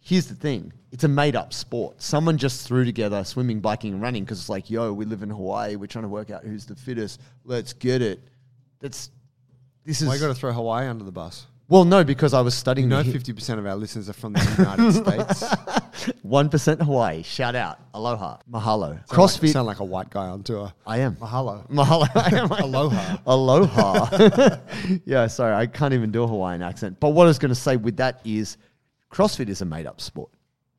here's 0.00 0.26
the 0.26 0.34
thing 0.34 0.72
it's 0.92 1.04
a 1.04 1.08
made 1.08 1.36
up 1.36 1.52
sport. 1.52 2.00
Someone 2.02 2.36
just 2.38 2.66
threw 2.66 2.84
together 2.84 3.22
swimming, 3.24 3.60
biking, 3.60 3.92
and 3.94 4.02
running 4.02 4.24
because 4.24 4.40
it's 4.40 4.48
like, 4.48 4.70
yo, 4.70 4.92
we 4.92 5.04
live 5.04 5.22
in 5.22 5.30
Hawaii. 5.30 5.76
We're 5.76 5.86
trying 5.86 6.04
to 6.04 6.08
work 6.08 6.30
out 6.30 6.42
who's 6.42 6.66
the 6.66 6.74
fittest. 6.74 7.20
Let's 7.44 7.72
get 7.72 8.02
it. 8.02 8.20
That's, 8.80 9.10
this 9.84 10.02
is. 10.02 10.08
Why 10.08 10.14
you 10.14 10.20
got 10.20 10.28
to 10.28 10.34
throw 10.34 10.52
Hawaii 10.52 10.86
under 10.88 11.04
the 11.04 11.12
bus? 11.12 11.46
Well, 11.70 11.84
no, 11.86 12.04
because 12.04 12.34
I 12.34 12.42
was 12.42 12.54
studying 12.54 12.90
You 12.90 12.96
know, 12.96 13.02
fifty 13.02 13.32
percent 13.32 13.58
of 13.58 13.64
our 13.66 13.76
listeners 13.76 14.10
are 14.10 14.12
from 14.12 14.34
the 14.34 14.54
United 14.58 14.92
States. 16.02 16.14
one 16.22 16.48
percent 16.50 16.82
Hawaii. 16.82 17.22
Shout 17.22 17.54
out, 17.54 17.78
aloha, 17.94 18.36
mahalo, 18.52 18.88
Sound 18.90 19.06
CrossFit. 19.08 19.42
like, 19.44 19.52
sound 19.52 19.66
like 19.66 19.80
a 19.80 19.84
white 19.84 20.10
guy 20.10 20.26
on 20.26 20.42
tour. 20.42 20.72
I 20.86 20.98
am. 20.98 21.16
Mahalo. 21.16 21.66
Mahalo. 21.70 22.08
I 22.14 22.36
am. 22.38 22.50
Aloha. 22.64 23.16
Aloha. 23.26 24.58
yeah, 25.06 25.26
sorry, 25.26 25.54
I 25.54 25.66
can't 25.66 25.94
even 25.94 26.10
do 26.10 26.22
a 26.24 26.26
Hawaiian 26.26 26.60
accent. 26.62 26.98
But 27.00 27.10
what 27.10 27.24
I 27.24 27.28
was 27.28 27.38
going 27.38 27.50
to 27.50 27.60
say 27.60 27.76
with 27.76 27.96
that 27.96 28.20
is 28.24 28.58
CrossFit 29.10 29.48
is 29.48 29.62
a 29.62 29.64
made 29.64 29.86
up 29.86 30.00
sport. 30.00 30.30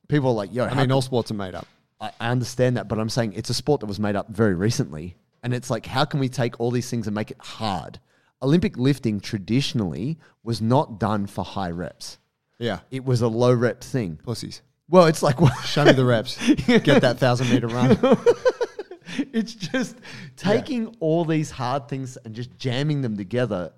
People 0.08 0.28
are 0.30 0.34
like, 0.34 0.52
yo, 0.54 0.64
I 0.66 0.74
mean, 0.74 0.92
all 0.92 1.02
sports 1.02 1.30
are 1.30 1.34
made 1.34 1.54
up. 1.54 1.66
I, 2.00 2.10
I 2.20 2.28
understand 2.30 2.76
that, 2.76 2.86
but 2.88 2.98
I'm 2.98 3.08
saying 3.08 3.32
it's 3.34 3.50
a 3.50 3.54
sport 3.54 3.80
that 3.80 3.86
was 3.86 3.98
made 3.98 4.16
up 4.16 4.28
very 4.28 4.54
recently. 4.54 5.16
And 5.42 5.52
it's 5.54 5.70
like, 5.70 5.86
how 5.86 6.04
can 6.04 6.20
we 6.20 6.28
take 6.28 6.60
all 6.60 6.70
these 6.70 6.88
things 6.90 7.06
and 7.08 7.14
make 7.14 7.30
it 7.30 7.38
hard? 7.40 7.98
Olympic 8.42 8.76
lifting 8.76 9.20
traditionally 9.20 10.18
was 10.42 10.60
not 10.60 10.98
done 10.98 11.26
for 11.26 11.44
high 11.44 11.70
reps. 11.70 12.18
Yeah. 12.58 12.80
It 12.90 13.04
was 13.04 13.22
a 13.22 13.28
low 13.28 13.52
rep 13.52 13.82
thing. 13.82 14.18
Pussies. 14.22 14.62
Well, 14.88 15.06
it's 15.06 15.22
like, 15.22 15.36
Show 15.64 15.84
me 15.84 15.92
the 15.92 16.04
reps. 16.04 16.36
Get 16.66 17.02
that 17.02 17.18
thousand 17.18 17.50
meter 17.50 17.68
run. 17.68 17.96
it's 19.32 19.54
just 19.54 19.96
taking 20.36 20.94
all 21.00 21.24
these 21.24 21.50
hard 21.50 21.88
things 21.88 22.16
and 22.24 22.34
just 22.34 22.56
jamming 22.58 23.02
them 23.02 23.16
together 23.16 23.72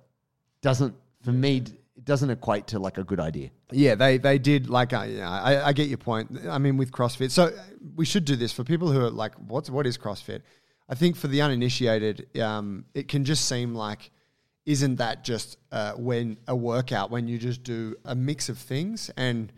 doesn't, 0.60 0.94
for 1.22 1.32
me, 1.32 1.58
it 1.58 2.04
doesn't 2.04 2.30
equate 2.30 2.66
to 2.68 2.78
like 2.78 2.98
a 2.98 3.04
good 3.04 3.20
idea. 3.20 3.50
Yeah, 3.70 3.94
they 3.94 4.18
they 4.18 4.38
did 4.38 4.68
like 4.68 4.92
uh, 4.92 5.06
yeah, 5.08 5.30
I, 5.30 5.68
I 5.68 5.72
get 5.72 5.88
your 5.88 5.98
point. 5.98 6.30
I 6.48 6.58
mean, 6.58 6.76
with 6.76 6.90
CrossFit, 6.90 7.30
so 7.30 7.52
we 7.94 8.04
should 8.04 8.24
do 8.24 8.36
this 8.36 8.52
for 8.52 8.64
people 8.64 8.90
who 8.90 9.00
are 9.00 9.10
like, 9.10 9.34
what's 9.34 9.70
what 9.70 9.86
is 9.86 9.96
CrossFit? 9.96 10.42
I 10.88 10.94
think 10.94 11.16
for 11.16 11.28
the 11.28 11.40
uninitiated, 11.40 12.38
um, 12.40 12.84
it 12.94 13.08
can 13.08 13.24
just 13.24 13.46
seem 13.46 13.74
like, 13.74 14.10
isn't 14.66 14.96
that 14.96 15.24
just 15.24 15.58
uh, 15.72 15.92
when 15.92 16.36
a 16.48 16.56
workout 16.56 17.10
when 17.10 17.28
you 17.28 17.38
just 17.38 17.62
do 17.62 17.96
a 18.04 18.14
mix 18.14 18.48
of 18.48 18.56
things 18.58 19.10
and 19.16 19.52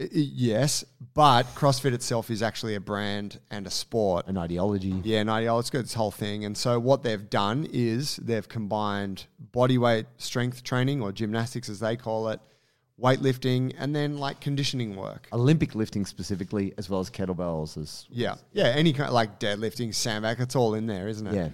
i- 0.00 0.04
i- 0.04 0.08
yes, 0.12 0.84
but 1.14 1.42
CrossFit 1.54 1.92
itself 1.92 2.30
is 2.30 2.42
actually 2.42 2.74
a 2.74 2.80
brand 2.80 3.38
and 3.50 3.66
a 3.66 3.70
sport. 3.70 4.26
An 4.26 4.38
ideology. 4.38 5.00
Yeah, 5.04 5.22
no, 5.22 5.36
yeah, 5.36 5.52
let's 5.52 5.68
go 5.70 5.82
this 5.82 5.94
whole 5.94 6.10
thing. 6.10 6.44
And 6.44 6.56
so 6.56 6.78
what 6.80 7.02
they've 7.02 7.28
done 7.28 7.66
is 7.72 8.16
they've 8.16 8.48
combined 8.48 9.26
body 9.52 9.76
weight 9.78 10.06
strength 10.16 10.62
training 10.64 11.02
or 11.02 11.12
gymnastics 11.12 11.68
as 11.68 11.80
they 11.80 11.96
call 11.96 12.28
it, 12.30 12.40
weightlifting, 13.00 13.74
and 13.78 13.94
then 13.94 14.16
like 14.18 14.40
conditioning 14.40 14.96
work. 14.96 15.28
Olympic 15.32 15.74
lifting 15.74 16.06
specifically, 16.06 16.72
as 16.78 16.88
well 16.88 17.00
as 17.00 17.10
kettlebells. 17.10 17.76
As 17.76 18.06
Yeah, 18.10 18.36
yeah, 18.52 18.66
any 18.68 18.92
kind 18.92 19.08
of 19.08 19.14
like 19.14 19.38
deadlifting, 19.40 19.94
sandbag, 19.94 20.40
it's 20.40 20.54
all 20.56 20.74
in 20.74 20.86
there, 20.86 21.08
isn't 21.08 21.26
it? 21.26 21.34
Yeah. 21.34 21.48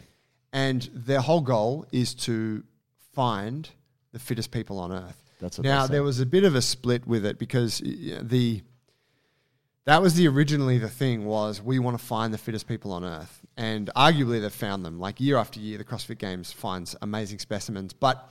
And 0.52 0.88
their 0.93 1.21
whole 1.21 1.40
goal 1.40 1.87
is 1.93 2.14
to 2.14 2.62
find 3.12 3.69
the 4.12 4.19
fittest 4.19 4.50
people 4.50 4.78
on 4.78 4.93
earth. 4.93 5.23
That's 5.40 5.59
now 5.59 5.87
there 5.87 6.02
was 6.02 6.21
a 6.21 6.26
bit 6.26 6.45
of 6.45 6.55
a 6.55 6.62
split 6.62 7.07
with 7.07 7.25
it 7.25 7.38
because 7.38 7.78
the 7.78 8.62
that 9.85 10.02
was 10.02 10.14
the 10.14 10.28
originally 10.28 10.78
the 10.78 10.88
thing 10.88 11.25
was 11.25 11.62
we 11.62 11.78
want 11.78 11.99
to 11.99 12.05
find 12.05 12.35
the 12.35 12.38
fittest 12.38 12.67
people 12.67 12.93
on 12.93 13.05
earth, 13.05 13.40
and 13.57 13.88
arguably 13.97 14.40
they've 14.40 14.52
found 14.52 14.85
them. 14.85 14.99
Like 14.99 15.21
year 15.21 15.37
after 15.37 15.61
year, 15.61 15.78
the 15.78 15.85
CrossFit 15.85 16.19
Games 16.19 16.52
finds 16.52 16.97
amazing 17.00 17.38
specimens, 17.38 17.93
but 17.93 18.31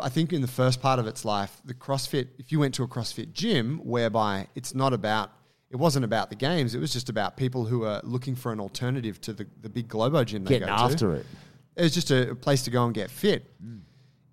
I 0.00 0.08
think 0.08 0.32
in 0.32 0.40
the 0.40 0.48
first 0.48 0.80
part 0.80 0.98
of 0.98 1.06
its 1.06 1.24
life, 1.24 1.60
the 1.64 1.74
CrossFit, 1.74 2.28
if 2.38 2.52
you 2.52 2.60
went 2.60 2.74
to 2.74 2.84
a 2.84 2.88
CrossFit 2.88 3.32
gym, 3.32 3.80
whereby 3.84 4.48
it's 4.54 4.74
not 4.74 4.92
about, 4.92 5.30
it 5.70 5.76
wasn't 5.76 6.04
about 6.04 6.30
the 6.30 6.36
games, 6.36 6.74
it 6.74 6.78
was 6.78 6.92
just 6.92 7.08
about 7.08 7.36
people 7.36 7.64
who 7.64 7.84
are 7.84 8.00
looking 8.04 8.34
for 8.34 8.52
an 8.52 8.60
alternative 8.60 9.20
to 9.22 9.32
the, 9.32 9.46
the 9.62 9.68
big 9.68 9.88
Globo 9.88 10.24
gym 10.24 10.44
they 10.44 10.54
getting 10.54 10.68
go 10.68 10.74
after 10.74 10.96
to. 10.96 11.10
it. 11.12 11.26
It 11.76 11.82
was 11.82 11.94
just 11.94 12.10
a, 12.10 12.30
a 12.30 12.34
place 12.34 12.62
to 12.62 12.70
go 12.70 12.84
and 12.86 12.94
get 12.94 13.10
fit. 13.10 13.44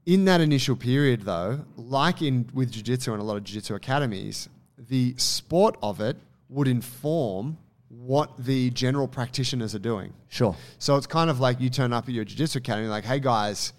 In 0.06 0.26
that 0.26 0.40
initial 0.40 0.76
period, 0.76 1.24
though, 1.24 1.60
like 1.76 2.22
in 2.22 2.50
with 2.54 2.72
jiu-jitsu 2.72 3.12
and 3.12 3.22
a 3.22 3.26
lot 3.26 3.38
of 3.38 3.44
jiu-jitsu 3.44 3.76
academies, 3.76 4.50
the 4.78 5.16
sport 5.18 5.78
of 5.82 6.00
it 6.00 6.18
would 6.50 6.68
inform 6.68 7.58
what 7.90 8.32
the 8.38 8.70
general 8.72 9.08
practitioners 9.08 9.74
are 9.74 9.80
doing. 9.80 10.14
Sure. 10.28 10.56
So 10.80 10.96
it's 10.96 11.08
kind 11.08 11.30
of 11.30 11.40
like 11.40 11.60
you 11.60 11.70
turn 11.70 11.92
up 11.92 12.08
at 12.08 12.14
your 12.14 12.24
jiu-jitsu 12.24 12.60
academy, 12.60 12.88
like, 12.88 13.04
hey 13.04 13.20
guys, 13.20 13.74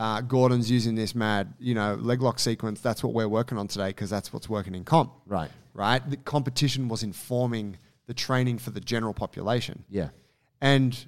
uh, 0.00 0.22
Gordon's 0.22 0.70
using 0.70 0.94
this 0.94 1.14
mad, 1.14 1.52
you 1.58 1.74
know, 1.74 1.94
leg 1.94 2.22
lock 2.22 2.38
sequence. 2.38 2.80
That's 2.80 3.04
what 3.04 3.12
we're 3.12 3.28
working 3.28 3.58
on 3.58 3.68
today 3.68 3.88
because 3.88 4.08
that's 4.08 4.32
what's 4.32 4.48
working 4.48 4.74
in 4.74 4.82
comp. 4.82 5.12
Right. 5.26 5.50
Right. 5.74 6.08
The 6.08 6.16
competition 6.16 6.88
was 6.88 7.02
informing 7.02 7.76
the 8.06 8.14
training 8.14 8.58
for 8.58 8.70
the 8.70 8.80
general 8.80 9.12
population. 9.12 9.84
Yeah. 9.90 10.08
And 10.62 10.98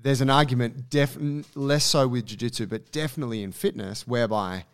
there's 0.00 0.20
an 0.20 0.28
argument, 0.28 0.90
def- 0.90 1.16
less 1.54 1.84
so 1.84 2.08
with 2.08 2.26
jiu-jitsu, 2.26 2.66
but 2.66 2.90
definitely 2.90 3.44
in 3.44 3.52
fitness, 3.52 4.08
whereby 4.08 4.64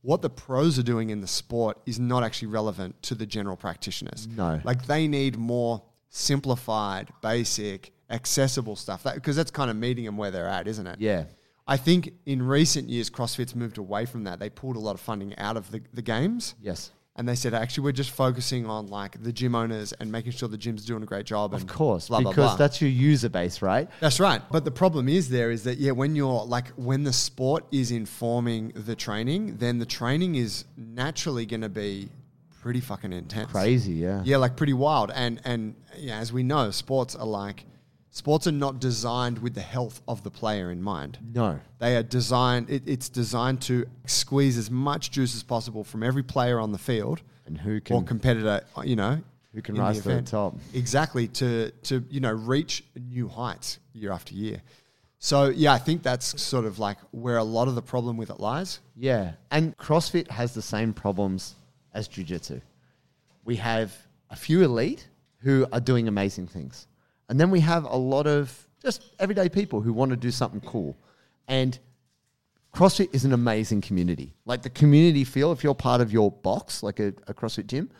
what 0.00 0.22
the 0.22 0.30
pros 0.30 0.78
are 0.78 0.82
doing 0.82 1.10
in 1.10 1.20
the 1.20 1.26
sport 1.26 1.78
is 1.84 1.98
not 1.98 2.22
actually 2.22 2.48
relevant 2.48 3.02
to 3.02 3.14
the 3.14 3.26
general 3.26 3.56
practitioners. 3.56 4.26
No. 4.26 4.58
Like 4.64 4.86
they 4.86 5.06
need 5.06 5.36
more 5.36 5.82
simplified, 6.08 7.10
basic, 7.20 7.92
accessible 8.08 8.74
stuff. 8.74 9.04
Because 9.04 9.36
that's 9.36 9.50
kind 9.50 9.70
of 9.70 9.76
meeting 9.76 10.06
them 10.06 10.16
where 10.16 10.30
they're 10.30 10.48
at, 10.48 10.66
isn't 10.66 10.86
it? 10.86 10.98
Yeah. 10.98 11.24
I 11.66 11.76
think 11.76 12.12
in 12.26 12.42
recent 12.42 12.88
years, 12.88 13.10
CrossFit's 13.10 13.54
moved 13.54 13.78
away 13.78 14.06
from 14.06 14.24
that. 14.24 14.38
They 14.38 14.50
pulled 14.50 14.76
a 14.76 14.80
lot 14.80 14.94
of 14.94 15.00
funding 15.00 15.36
out 15.36 15.56
of 15.56 15.70
the, 15.70 15.82
the 15.92 16.02
games. 16.02 16.54
Yes. 16.60 16.92
And 17.18 17.26
they 17.26 17.34
said, 17.34 17.54
actually, 17.54 17.84
we're 17.84 17.92
just 17.92 18.10
focusing 18.10 18.66
on 18.66 18.88
like 18.88 19.22
the 19.22 19.32
gym 19.32 19.54
owners 19.54 19.92
and 19.94 20.12
making 20.12 20.32
sure 20.32 20.50
the 20.50 20.58
gym's 20.58 20.84
doing 20.84 21.02
a 21.02 21.06
great 21.06 21.24
job. 21.24 21.54
Of 21.54 21.66
course, 21.66 22.08
blah, 22.08 22.20
blah, 22.20 22.30
because 22.30 22.50
blah. 22.50 22.56
that's 22.56 22.82
your 22.82 22.90
user 22.90 23.30
base, 23.30 23.62
right? 23.62 23.88
That's 24.00 24.20
right. 24.20 24.42
But 24.50 24.66
the 24.66 24.70
problem 24.70 25.08
is 25.08 25.30
there 25.30 25.50
is 25.50 25.64
that 25.64 25.78
yeah, 25.78 25.92
when 25.92 26.14
you're 26.14 26.44
like 26.44 26.68
when 26.76 27.04
the 27.04 27.14
sport 27.14 27.64
is 27.72 27.90
informing 27.90 28.72
the 28.76 28.94
training, 28.94 29.56
then 29.56 29.78
the 29.78 29.86
training 29.86 30.34
is 30.34 30.66
naturally 30.76 31.46
going 31.46 31.62
to 31.62 31.70
be 31.70 32.10
pretty 32.60 32.80
fucking 32.80 33.14
intense. 33.14 33.50
Crazy, 33.50 33.94
yeah. 33.94 34.20
Yeah, 34.22 34.36
like 34.36 34.54
pretty 34.56 34.74
wild. 34.74 35.10
And 35.10 35.40
and 35.46 35.74
yeah, 35.96 36.18
as 36.18 36.34
we 36.34 36.42
know, 36.42 36.70
sports 36.70 37.14
are 37.14 37.26
like 37.26 37.64
sports 38.16 38.46
are 38.46 38.52
not 38.52 38.80
designed 38.80 39.38
with 39.40 39.54
the 39.54 39.60
health 39.60 40.00
of 40.08 40.22
the 40.22 40.30
player 40.30 40.70
in 40.70 40.82
mind. 40.82 41.18
No. 41.34 41.60
They 41.78 41.96
are 41.96 42.02
designed 42.02 42.70
it, 42.70 42.82
it's 42.86 43.10
designed 43.10 43.60
to 43.62 43.84
squeeze 44.06 44.56
as 44.56 44.70
much 44.70 45.10
juice 45.10 45.36
as 45.36 45.42
possible 45.42 45.84
from 45.84 46.02
every 46.02 46.22
player 46.22 46.58
on 46.58 46.72
the 46.72 46.78
field 46.78 47.20
And 47.46 47.58
who 47.58 47.80
can. 47.80 47.96
or 47.96 48.02
competitor, 48.02 48.62
you 48.84 48.96
know, 48.96 49.20
Who 49.52 49.60
can 49.60 49.74
rise 49.74 50.00
to 50.00 50.08
the 50.08 50.22
top. 50.22 50.56
Exactly 50.72 51.28
to 51.40 51.70
to 51.88 52.04
you 52.08 52.20
know 52.20 52.32
reach 52.32 52.82
new 52.98 53.28
heights 53.28 53.78
year 53.92 54.12
after 54.12 54.34
year. 54.34 54.62
So 55.18 55.48
yeah, 55.48 55.74
I 55.74 55.78
think 55.78 56.02
that's 56.02 56.40
sort 56.40 56.64
of 56.64 56.78
like 56.78 56.98
where 57.10 57.36
a 57.36 57.44
lot 57.44 57.68
of 57.68 57.74
the 57.74 57.82
problem 57.82 58.16
with 58.16 58.30
it 58.30 58.40
lies. 58.40 58.80
Yeah. 58.96 59.32
And 59.50 59.76
CrossFit 59.76 60.30
has 60.30 60.54
the 60.54 60.62
same 60.62 60.94
problems 60.94 61.54
as 61.92 62.08
Jiu 62.08 62.24
Jitsu. 62.24 62.60
We 63.44 63.56
have 63.56 63.92
a 64.30 64.36
few 64.36 64.62
elite 64.62 65.06
who 65.38 65.66
are 65.70 65.80
doing 65.80 66.08
amazing 66.08 66.46
things. 66.48 66.86
And 67.28 67.40
then 67.40 67.50
we 67.50 67.60
have 67.60 67.84
a 67.84 67.96
lot 67.96 68.26
of 68.26 68.66
just 68.82 69.02
everyday 69.18 69.48
people 69.48 69.80
who 69.80 69.92
want 69.92 70.10
to 70.10 70.16
do 70.16 70.30
something 70.30 70.60
cool. 70.60 70.96
And 71.48 71.78
CrossFit 72.74 73.14
is 73.14 73.24
an 73.24 73.32
amazing 73.32 73.80
community. 73.80 74.34
Like 74.44 74.62
the 74.62 74.70
community 74.70 75.24
feel, 75.24 75.52
if 75.52 75.64
you're 75.64 75.74
part 75.74 76.00
of 76.00 76.12
your 76.12 76.30
box, 76.30 76.82
like 76.82 77.00
a, 77.00 77.08
a 77.26 77.34
CrossFit 77.34 77.66
gym, 77.66 77.90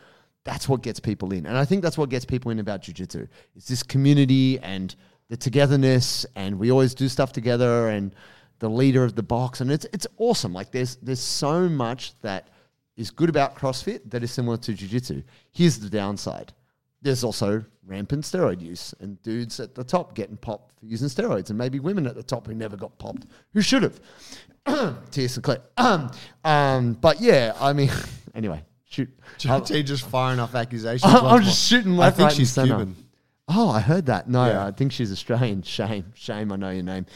that's 0.45 0.69
what 0.69 0.83
gets 0.83 1.01
people 1.01 1.33
in. 1.33 1.47
And 1.47 1.57
I 1.57 1.65
think 1.65 1.83
that's 1.83 1.99
what 1.99 2.09
gets 2.09 2.25
people 2.25 2.51
in 2.51 2.59
about 2.61 2.83
jujitsu. 2.83 3.29
It's 3.57 3.67
this 3.67 3.83
community 3.83 4.59
and 4.61 4.95
the 5.29 5.37
togetherness, 5.37 6.25
and 6.37 6.59
we 6.59 6.71
always 6.71 6.95
do 6.95 7.09
stuff 7.09 7.33
together, 7.33 7.89
and 7.89 8.15
the 8.59 8.71
leader 8.71 9.05
of 9.05 9.15
the 9.15 9.23
box, 9.23 9.61
and 9.61 9.71
it's 9.71 9.87
it's 9.93 10.07
awesome. 10.19 10.53
Like 10.53 10.71
there's 10.71 10.97
there's 10.97 11.21
so 11.21 11.69
much 11.69 12.19
that 12.21 12.49
is 12.97 13.11
good 13.11 13.29
about 13.29 13.57
CrossFit 13.57 14.11
that 14.11 14.23
is 14.23 14.31
similar 14.31 14.57
to 14.59 14.73
jujitsu. 14.73 15.23
Here's 15.53 15.79
the 15.79 15.91
downside. 15.91 16.53
There's 17.07 17.23
also 17.23 17.65
rampant 17.87 18.25
steroid 18.25 18.61
use 18.61 18.93
and 18.99 19.23
dudes 19.23 19.61
at 19.61 19.77
the 19.77 19.85
top 19.85 20.17
getting 20.17 20.37
popped 20.37 20.77
for 20.77 20.87
using 20.87 21.07
steroids, 21.07 21.51
and 21.51 21.57
maybe 21.57 21.79
women 21.79 22.05
at 22.05 22.17
the 22.17 22.23
top 22.23 22.49
who 22.49 22.55
never 22.55 22.77
got 22.77 22.99
popped, 22.99 23.27
who 23.53 23.61
should 23.61 23.85
have. 23.85 24.01
Tia-Clair. 25.13 25.61
Um, 25.77 26.11
um, 26.45 26.95
but 26.95 27.21
yeah, 27.21 27.55
I 27.61 27.73
mean, 27.75 27.91
anyway, 28.35 28.65
shoot. 28.85 29.09
JT 29.39 29.85
just 29.85 30.05
firing 30.09 30.41
off 30.41 30.57
accusations. 30.57 31.05
I'm 31.15 31.43
just 31.45 31.73
more. 31.73 31.81
shooting 31.81 32.01
I 32.01 32.11
think 32.11 32.31
right, 32.31 32.37
she's. 32.37 32.55
Cuban. 32.55 32.97
Oh, 33.47 33.71
I 33.71 33.79
heard 33.79 34.07
that. 34.07 34.29
No, 34.29 34.45
Yeah. 34.45 34.67
I 34.67 34.73
think 34.73 34.91
she's 34.91 35.13
Australian. 35.13 35.63
Shame, 35.63 36.13
shame. 36.17 36.51
I 36.51 36.57
know 36.57 36.71
your 36.71 36.83
name. 36.83 37.07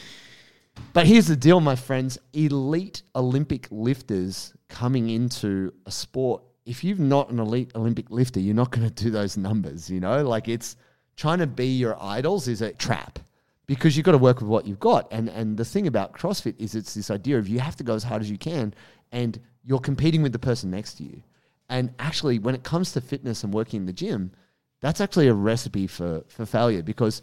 But 0.93 1.05
here's 1.05 1.27
the 1.27 1.35
deal, 1.35 1.59
my 1.59 1.75
friends: 1.75 2.17
elite 2.31 3.01
Olympic 3.13 3.67
lifters 3.69 4.53
coming 4.69 5.09
into 5.09 5.73
a 5.85 5.91
sport. 5.91 6.43
If 6.65 6.83
you're 6.83 6.97
not 6.97 7.29
an 7.29 7.39
elite 7.39 7.71
Olympic 7.75 8.11
lifter, 8.11 8.39
you're 8.39 8.55
not 8.55 8.71
going 8.71 8.87
to 8.87 9.03
do 9.03 9.09
those 9.09 9.37
numbers. 9.37 9.89
You 9.89 9.99
know, 9.99 10.23
like 10.23 10.47
it's 10.47 10.75
trying 11.15 11.39
to 11.39 11.47
be 11.47 11.67
your 11.67 12.01
idols 12.01 12.47
is 12.47 12.61
a 12.61 12.71
trap 12.73 13.19
because 13.65 13.95
you've 13.95 14.05
got 14.05 14.11
to 14.11 14.17
work 14.17 14.41
with 14.41 14.49
what 14.49 14.67
you've 14.67 14.79
got. 14.79 15.07
And 15.11 15.29
and 15.29 15.57
the 15.57 15.65
thing 15.65 15.87
about 15.87 16.13
CrossFit 16.13 16.55
is 16.59 16.75
it's 16.75 16.93
this 16.93 17.09
idea 17.11 17.37
of 17.37 17.47
you 17.47 17.59
have 17.59 17.75
to 17.77 17.83
go 17.83 17.95
as 17.95 18.03
hard 18.03 18.21
as 18.21 18.29
you 18.29 18.37
can, 18.37 18.73
and 19.11 19.39
you're 19.63 19.79
competing 19.79 20.21
with 20.21 20.33
the 20.33 20.39
person 20.39 20.69
next 20.71 20.95
to 20.95 21.03
you. 21.03 21.23
And 21.69 21.93
actually, 21.99 22.37
when 22.39 22.53
it 22.53 22.63
comes 22.63 22.91
to 22.93 23.01
fitness 23.01 23.43
and 23.43 23.53
working 23.53 23.81
in 23.81 23.85
the 23.85 23.93
gym, 23.93 24.31
that's 24.81 24.99
actually 24.99 25.27
a 25.27 25.33
recipe 25.33 25.87
for 25.87 26.23
for 26.27 26.45
failure 26.45 26.83
because 26.83 27.21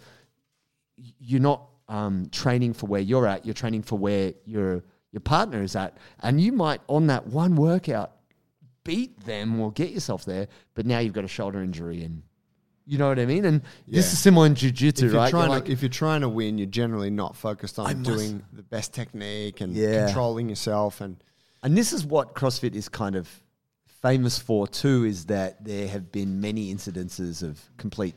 you're 0.96 1.40
not 1.40 1.68
um, 1.88 2.28
training 2.30 2.72
for 2.72 2.86
where 2.86 3.00
you're 3.00 3.26
at. 3.26 3.44
You're 3.44 3.54
training 3.54 3.82
for 3.82 3.98
where 3.98 4.32
your 4.44 4.82
your 5.12 5.20
partner 5.20 5.62
is 5.62 5.76
at, 5.76 5.96
and 6.20 6.40
you 6.40 6.52
might 6.52 6.80
on 6.88 7.06
that 7.08 7.26
one 7.26 7.56
workout 7.56 8.12
beat 8.88 9.24
them 9.24 9.60
or 9.60 9.70
get 9.72 9.90
yourself 9.90 10.24
there, 10.24 10.48
but 10.74 10.86
now 10.86 10.98
you've 10.98 11.12
got 11.12 11.24
a 11.24 11.28
shoulder 11.28 11.62
injury 11.62 12.02
and. 12.04 12.22
You 12.90 12.96
know 12.96 13.08
what 13.10 13.18
I 13.18 13.26
mean? 13.26 13.44
And 13.44 13.60
this 13.86 14.10
is 14.14 14.18
similar 14.18 14.46
in 14.46 14.54
jiu-jitsu, 14.54 15.04
if 15.04 15.12
you're 15.12 15.20
right? 15.20 15.28
trying 15.30 15.50
You're 15.50 15.60
to 15.60 15.70
if 15.72 15.82
you're 15.82 15.90
trying 15.90 16.22
to 16.22 16.28
win, 16.30 16.56
you're 16.56 16.66
generally 16.82 17.10
not 17.10 17.36
focused 17.36 17.78
I 17.78 17.90
on 17.90 17.98
must- 17.98 18.04
doing 18.10 18.42
the 18.50 18.62
best 18.62 18.94
technique 18.94 19.60
and 19.60 19.74
Yeah. 19.74 20.06
controlling 20.06 20.48
yourself 20.48 21.02
and 21.02 21.22
And 21.62 21.76
this 21.76 21.92
is 21.92 22.06
what 22.06 22.34
CrossFit 22.34 22.74
is 22.74 22.88
kind 22.88 23.14
of 23.14 23.28
famous 24.00 24.38
for 24.38 24.66
too, 24.66 25.04
is 25.04 25.26
that 25.26 25.62
there 25.66 25.86
have 25.88 26.10
been 26.10 26.40
many 26.40 26.74
incidences 26.74 27.42
of 27.42 27.60
complete 27.76 28.14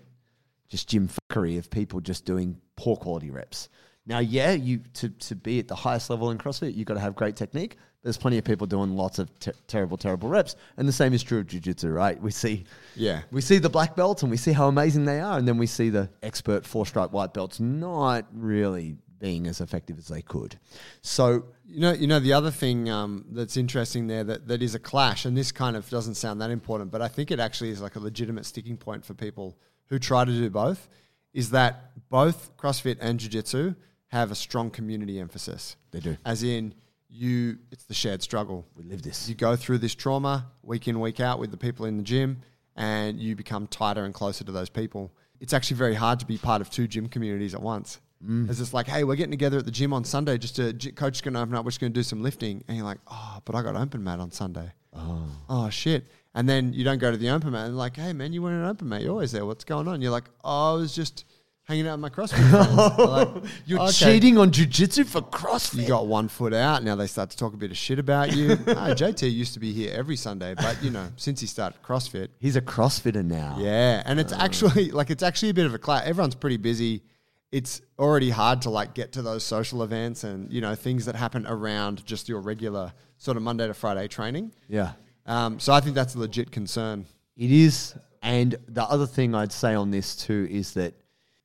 just 0.69 0.87
gym 0.87 1.09
fuckery 1.09 1.57
of 1.57 1.69
people 1.69 1.99
just 1.99 2.23
doing 2.23 2.55
poor 2.77 2.95
quality 2.95 3.29
reps. 3.29 3.67
Now, 4.05 4.19
yeah, 4.19 4.53
you 4.53 4.79
to, 4.93 5.09
to 5.09 5.35
be 5.35 5.59
at 5.59 5.67
the 5.67 5.75
highest 5.75 6.09
level 6.09 6.31
in 6.31 6.37
CrossFit, 6.37 6.75
you've 6.75 6.87
got 6.87 6.93
to 6.93 7.01
have 7.01 7.13
great 7.15 7.35
technique. 7.35 7.75
There's 8.03 8.17
plenty 8.17 8.38
of 8.39 8.43
people 8.43 8.65
doing 8.65 8.96
lots 8.96 9.20
of 9.20 9.29
ter- 9.39 9.53
terrible, 9.67 9.96
terrible 9.96 10.27
reps, 10.27 10.55
and 10.77 10.88
the 10.88 10.91
same 10.91 11.13
is 11.13 11.22
true 11.22 11.39
of 11.39 11.48
jiu-jitsu, 11.48 11.89
right? 11.89 12.20
We 12.20 12.31
see, 12.31 12.63
Yeah. 12.96 13.22
we 13.31 13.41
see 13.41 13.60
the 13.60 13.70
black 13.70 13.96
belts 13.96 14.24
and 14.24 14.31
we 14.31 14.38
see 14.38 14.53
how 14.53 14.67
amazing 14.67 15.05
they 15.05 15.20
are, 15.20 15.38
and 15.38 15.48
then 15.48 15.58
we 15.58 15.67
see 15.67 15.89
the 15.89 16.10
expert 16.24 16.65
four-stripe 16.65 17.12
white 17.12 17.34
belts 17.34 17.60
not 17.60 18.25
really 18.34 18.98
being 19.20 19.46
as 19.46 19.62
effective 19.62 20.00
as 20.00 20.08
they 20.08 20.22
could. 20.24 20.58
So 21.03 21.46
You 21.74 21.79
know, 21.79 21.91
you 21.93 22.08
know 22.08 22.20
the 22.20 22.34
other 22.34 22.51
thing 22.51 22.89
um, 22.89 23.24
that's 23.31 23.55
interesting 23.55 24.08
there 24.08 24.24
that, 24.25 24.48
that 24.48 24.62
is 24.63 24.74
a 24.75 24.79
clash, 24.79 25.24
and 25.25 25.38
this 25.38 25.51
kind 25.53 25.77
of 25.77 25.88
doesn't 25.89 26.15
sound 26.15 26.41
that 26.41 26.50
important, 26.51 26.91
but 26.91 27.01
I 27.01 27.08
think 27.08 27.29
it 27.31 27.39
actually 27.39 27.70
is 27.70 27.81
like 27.81 27.96
a 27.96 28.00
legitimate 28.00 28.46
sticking 28.46 28.75
point 28.77 29.05
for 29.05 29.13
people 29.13 29.55
who 29.86 30.00
try 30.00 30.25
to 30.25 30.31
do 30.31 30.50
both. 30.50 30.89
Is 31.34 31.51
that 31.51 31.91
both 32.10 32.58
CrossFit 32.58 32.98
and 33.00 33.20
Jiu 33.20 33.29
Jitsu 33.29 33.75
have 34.08 34.31
a 34.31 34.36
strong 34.36 34.70
community 34.70 35.17
emphasis? 35.20 35.77
They 35.91 36.01
do. 36.01 36.17
As 36.25 36.43
in, 36.43 36.74
you, 37.11 37.57
it's 37.71 37.83
the 37.83 37.93
shared 37.93 38.21
struggle. 38.21 38.65
we 38.75 38.83
live 38.83 39.01
this. 39.01 39.27
You 39.27 39.35
go 39.35 39.55
through 39.55 39.79
this 39.79 39.93
trauma 39.93 40.47
week 40.63 40.87
in, 40.87 40.99
week 40.99 41.19
out 41.19 41.39
with 41.39 41.51
the 41.51 41.57
people 41.57 41.85
in 41.85 41.97
the 41.97 42.03
gym, 42.03 42.41
and 42.75 43.19
you 43.19 43.35
become 43.35 43.67
tighter 43.67 44.05
and 44.05 44.13
closer 44.13 44.43
to 44.45 44.51
those 44.51 44.69
people. 44.69 45.11
It's 45.39 45.53
actually 45.53 45.77
very 45.77 45.95
hard 45.95 46.19
to 46.21 46.25
be 46.25 46.37
part 46.37 46.61
of 46.61 46.69
two 46.69 46.87
gym 46.87 47.09
communities 47.09 47.53
at 47.53 47.61
once. 47.61 47.99
Mm. 48.25 48.49
It's 48.49 48.59
just 48.59 48.73
like, 48.73 48.87
hey, 48.87 49.03
we're 49.03 49.15
getting 49.15 49.31
together 49.31 49.57
at 49.57 49.65
the 49.65 49.71
gym 49.71 49.93
on 49.93 50.03
Sunday. 50.03 50.37
Just 50.37 50.55
gy- 50.55 50.91
coach 50.91 51.15
is 51.17 51.21
going 51.21 51.33
to 51.33 51.41
open 51.41 51.55
up. 51.55 51.65
We're 51.65 51.71
just 51.71 51.81
going 51.81 51.91
to 51.91 51.99
do 51.99 52.03
some 52.03 52.21
lifting, 52.21 52.63
and 52.67 52.77
you're 52.77 52.85
like, 52.85 52.99
oh, 53.07 53.39
but 53.43 53.55
I 53.55 53.61
got 53.61 53.75
open 53.75 54.03
mat 54.03 54.19
on 54.19 54.31
Sunday. 54.31 54.71
Oh, 54.93 55.25
oh 55.49 55.69
shit. 55.69 56.07
And 56.33 56.47
then 56.47 56.71
you 56.71 56.83
don't 56.83 56.99
go 56.99 57.11
to 57.11 57.17
the 57.17 57.29
open 57.29 57.51
mat, 57.51 57.67
and 57.67 57.77
like, 57.77 57.97
hey 57.97 58.13
man, 58.13 58.31
you 58.31 58.41
weren't 58.41 58.63
an 58.63 58.69
open 58.69 58.87
mat. 58.87 59.01
You're 59.01 59.11
always 59.11 59.31
there. 59.31 59.45
What's 59.45 59.63
going 59.63 59.87
on? 59.87 60.01
You're 60.01 60.11
like, 60.11 60.29
oh, 60.43 60.75
I 60.75 60.77
was 60.77 60.95
just 60.95 61.25
hanging 61.63 61.87
out 61.87 61.99
with 61.99 62.01
my 62.01 62.09
CrossFit 62.09 62.49
friends. 62.49 62.97
They're 62.97 63.05
like, 63.07 63.43
You're 63.65 63.79
"Okay." 63.81 63.91
cheating 63.91 64.37
on 64.37 64.51
jiu-jitsu 64.51 65.05
for 65.05 65.21
CrossFit. 65.21 65.81
You 65.81 65.87
got 65.87 66.07
one 66.07 66.27
foot 66.27 66.53
out. 66.53 66.83
Now 66.83 66.95
they 66.95 67.07
start 67.07 67.29
to 67.31 67.37
talk 67.37 67.53
a 67.53 67.57
bit 67.57 67.71
of 67.71 67.77
shit 67.77 67.99
about 67.99 68.35
you. 68.35 68.51
Ah, 68.67 68.93
JT 68.95 69.31
used 69.31 69.53
to 69.53 69.59
be 69.59 69.71
here 69.71 69.93
every 69.95 70.15
Sunday, 70.15 70.53
but 70.55 70.81
you 70.83 70.89
know, 70.91 71.07
since 71.17 71.39
he 71.39 71.47
started 71.47 71.81
CrossFit, 71.83 72.29
He's 72.39 72.55
a 72.55 72.61
CrossFitter 72.61 73.23
now. 73.23 73.57
yeah, 73.59 74.01
and 74.05 74.19
it's 74.19 74.33
actually 74.33 74.91
like 74.99 75.09
it's 75.09 75.23
actually 75.23 75.49
a 75.49 75.53
bit 75.53 75.65
of 75.65 75.73
a 75.73 75.77
class. 75.79 76.03
Everyone's 76.05 76.35
pretty 76.35 76.57
busy. 76.57 77.03
It's 77.51 77.81
already 77.99 78.29
hard 78.29 78.61
to 78.63 78.69
like 78.69 78.93
get 78.93 79.11
to 79.13 79.21
those 79.21 79.43
social 79.43 79.83
events 79.83 80.23
and 80.23 80.51
you 80.51 80.61
know 80.61 80.73
things 80.75 81.05
that 81.05 81.15
happen 81.15 81.45
around 81.47 82.05
just 82.05 82.27
your 82.29 82.39
regular 82.41 82.93
sort 83.17 83.37
of 83.37 83.43
Monday 83.43 83.67
to 83.67 83.73
Friday 83.73 84.07
training. 84.07 84.51
Yeah. 84.67 84.93
Um, 85.25 85.59
so 85.59 85.71
I 85.73 85.79
think 85.81 85.93
that's 85.95 86.15
a 86.15 86.19
legit 86.19 86.50
concern. 86.51 87.05
It 87.37 87.51
is. 87.51 87.93
And 88.24 88.55
the 88.67 88.83
other 88.83 89.05
thing 89.05 89.35
I'd 89.35 89.51
say 89.51 89.74
on 89.75 89.91
this 89.91 90.15
too 90.15 90.47
is 90.50 90.74
that 90.75 90.93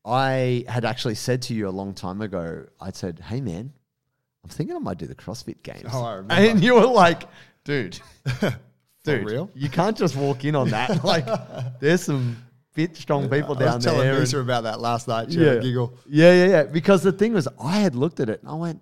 I 0.06 0.64
had 0.68 0.84
actually 0.84 1.16
said 1.16 1.42
to 1.42 1.54
you 1.54 1.68
a 1.68 1.70
long 1.70 1.92
time 1.92 2.20
ago, 2.20 2.66
I'd 2.80 2.94
said, 2.94 3.18
hey 3.18 3.40
man, 3.40 3.72
I'm 4.44 4.50
thinking 4.50 4.76
I 4.76 4.78
might 4.78 4.98
do 4.98 5.06
the 5.06 5.14
CrossFit 5.16 5.62
games. 5.62 5.90
Oh, 5.92 6.04
I 6.04 6.12
remember. 6.14 6.34
And 6.34 6.62
you 6.62 6.74
were 6.74 6.86
like, 6.86 7.24
dude, 7.64 7.98
dude, 9.04 9.24
real? 9.24 9.50
you 9.54 9.68
can't 9.68 9.96
just 9.96 10.14
walk 10.16 10.44
in 10.44 10.54
on 10.54 10.70
that. 10.70 11.02
like, 11.04 11.26
there's 11.80 12.02
some 12.04 12.36
fit, 12.72 12.96
strong 12.96 13.28
people 13.28 13.56
I 13.56 13.60
down 13.64 13.74
was 13.76 13.84
telling 13.84 14.00
there. 14.02 14.12
and- 14.12 14.20
Lisa 14.20 14.38
about 14.38 14.62
that 14.62 14.80
last 14.80 15.08
night. 15.08 15.32
She 15.32 15.42
a 15.42 15.60
giggle. 15.60 15.98
Yeah, 16.08 16.32
yeah, 16.32 16.46
yeah. 16.46 16.62
Because 16.64 17.02
the 17.02 17.12
thing 17.12 17.32
was, 17.34 17.48
I 17.60 17.78
had 17.78 17.96
looked 17.96 18.20
at 18.20 18.28
it 18.28 18.40
and 18.42 18.50
I 18.50 18.54
went, 18.54 18.80